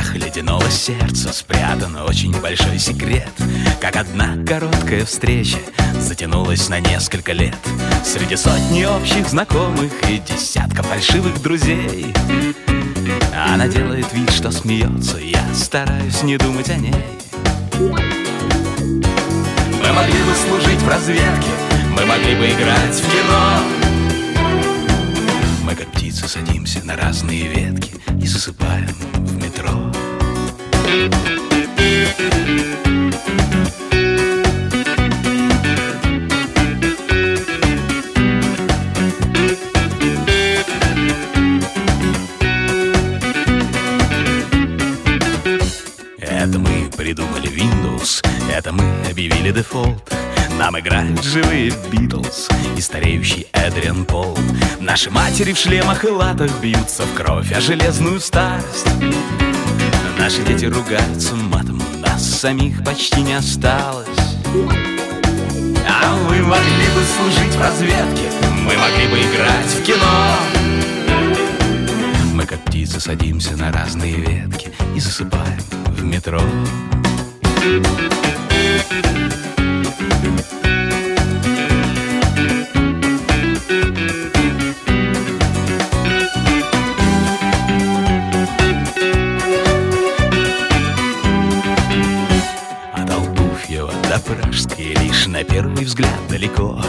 тайниках 0.00 0.14
ледяного 0.14 0.70
сердца 0.70 1.32
спрятан 1.32 1.96
очень 1.96 2.38
большой 2.40 2.78
секрет. 2.78 3.32
Как 3.80 3.96
одна 3.96 4.36
короткая 4.46 5.04
встреча 5.04 5.58
затянулась 5.98 6.68
на 6.68 6.78
несколько 6.80 7.32
лет. 7.32 7.56
Среди 8.04 8.36
сотни 8.36 8.84
общих 8.84 9.28
знакомых 9.28 9.92
и 10.08 10.18
десятка 10.18 10.82
фальшивых 10.82 11.40
друзей. 11.42 12.12
Она 13.34 13.68
делает 13.68 14.12
вид, 14.12 14.30
что 14.30 14.50
смеется, 14.50 15.18
я 15.18 15.42
стараюсь 15.54 16.22
не 16.22 16.36
думать 16.36 16.68
о 16.70 16.76
ней. 16.76 16.94
Мы 17.78 19.92
могли 19.92 20.22
бы 20.22 20.34
служить 20.34 20.80
в 20.80 20.88
разведке, 20.88 21.50
мы 21.96 22.04
могли 22.06 22.34
бы 22.36 22.46
играть 22.46 22.94
в 22.94 23.10
кино. 23.10 23.60
Мы 25.64 25.74
как 25.74 25.90
птицы 25.92 26.28
садимся 26.28 26.84
на 26.84 26.96
разные 26.96 27.48
ветки 27.48 27.99
и 28.22 28.26
засыпаем 28.26 28.86
в 29.14 29.36
метро. 29.36 29.70
Это 46.18 46.58
мы 46.58 46.90
придумали 46.96 47.48
Windows, 47.48 48.22
это 48.52 48.72
мы 48.72 48.84
объявили 49.10 49.50
дефолт. 49.50 50.09
Нам 50.60 50.78
играют 50.78 51.24
живые 51.24 51.72
Битлз 51.90 52.50
и 52.76 52.80
стареющий 52.82 53.46
Эдриан 53.54 54.04
Пол. 54.04 54.36
Наши 54.78 55.10
матери 55.10 55.54
в 55.54 55.56
шлемах 55.56 56.04
и 56.04 56.08
латах 56.08 56.50
бьются 56.60 57.04
в 57.04 57.14
кровь, 57.14 57.50
а 57.50 57.60
железную 57.62 58.20
старость. 58.20 58.86
Наши 60.18 60.42
дети 60.42 60.66
ругаются 60.66 61.34
матом, 61.34 61.80
нас 62.02 62.22
самих 62.22 62.84
почти 62.84 63.22
не 63.22 63.32
осталось. 63.32 64.06
А 65.88 66.14
мы 66.28 66.42
могли 66.42 66.88
бы 66.94 67.04
служить 67.16 67.54
в 67.54 67.60
разведке, 67.62 68.30
мы 68.58 68.76
могли 68.76 69.08
бы 69.08 69.18
играть 69.18 69.66
в 69.66 69.82
кино. 69.82 70.36
Мы 72.34 72.44
как 72.44 72.62
птицы 72.66 73.00
садимся 73.00 73.56
на 73.56 73.72
разные 73.72 74.12
ветки 74.12 74.70
и 74.94 75.00
засыпаем 75.00 75.62
в 75.86 76.04
метро. 76.04 76.42
От 79.29 79.29
первый 95.50 95.84
взгляд 95.84 96.18
далеко. 96.28 96.80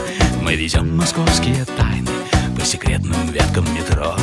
Мы 0.42 0.56
везем 0.56 0.96
московские 0.96 1.66
тайны 1.78 2.10
по 2.58 2.66
секретным 2.66 3.28
веткам 3.32 3.66
метро 3.74 4.16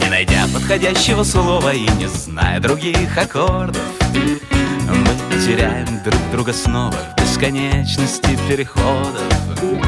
Не 0.00 0.08
найдя 0.08 0.46
подходящего 0.52 1.24
слова 1.24 1.72
и 1.72 1.88
не 1.98 2.06
зная 2.08 2.60
других 2.60 3.16
аккордов. 3.16 3.82
Мы 4.14 5.40
теряем 5.44 5.86
друг 6.04 6.20
друга 6.32 6.52
снова 6.52 6.92
в 6.92 7.14
бесконечности 7.20 8.38
переходов. 8.48 9.22
Мы 9.60 9.78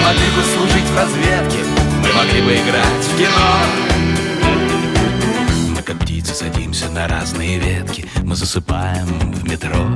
могли 0.00 0.28
бы 0.36 0.42
служить 0.56 0.88
в 0.90 0.96
разведке, 0.96 1.58
мы 2.02 2.12
могли 2.12 2.40
бы 2.42 2.54
играть 2.54 3.04
в 3.04 3.16
кино. 3.18 3.50
Мы 5.76 5.82
как 5.82 5.98
птицы 5.98 6.34
садимся 6.34 6.88
на 6.90 7.08
разные 7.08 7.58
ветки 7.58 8.06
Мы 8.22 8.36
засыпаем 8.36 9.06
в 9.06 9.44
метро 9.44 9.86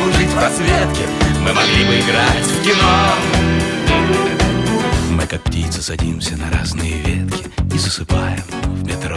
служить 0.00 0.30
в 0.30 0.38
разведке 0.38 1.06
Мы 1.42 1.52
могли 1.52 1.84
бы 1.84 1.98
играть 2.00 2.44
в 2.44 2.62
кино. 2.64 3.14
Мы 5.10 5.26
как 5.26 5.42
садимся 5.82 6.36
на 6.36 6.50
разные 6.50 7.02
ветки 7.02 7.46
И 7.74 7.78
засыпаем 7.78 8.44
в 8.64 8.84
метро 8.84 9.16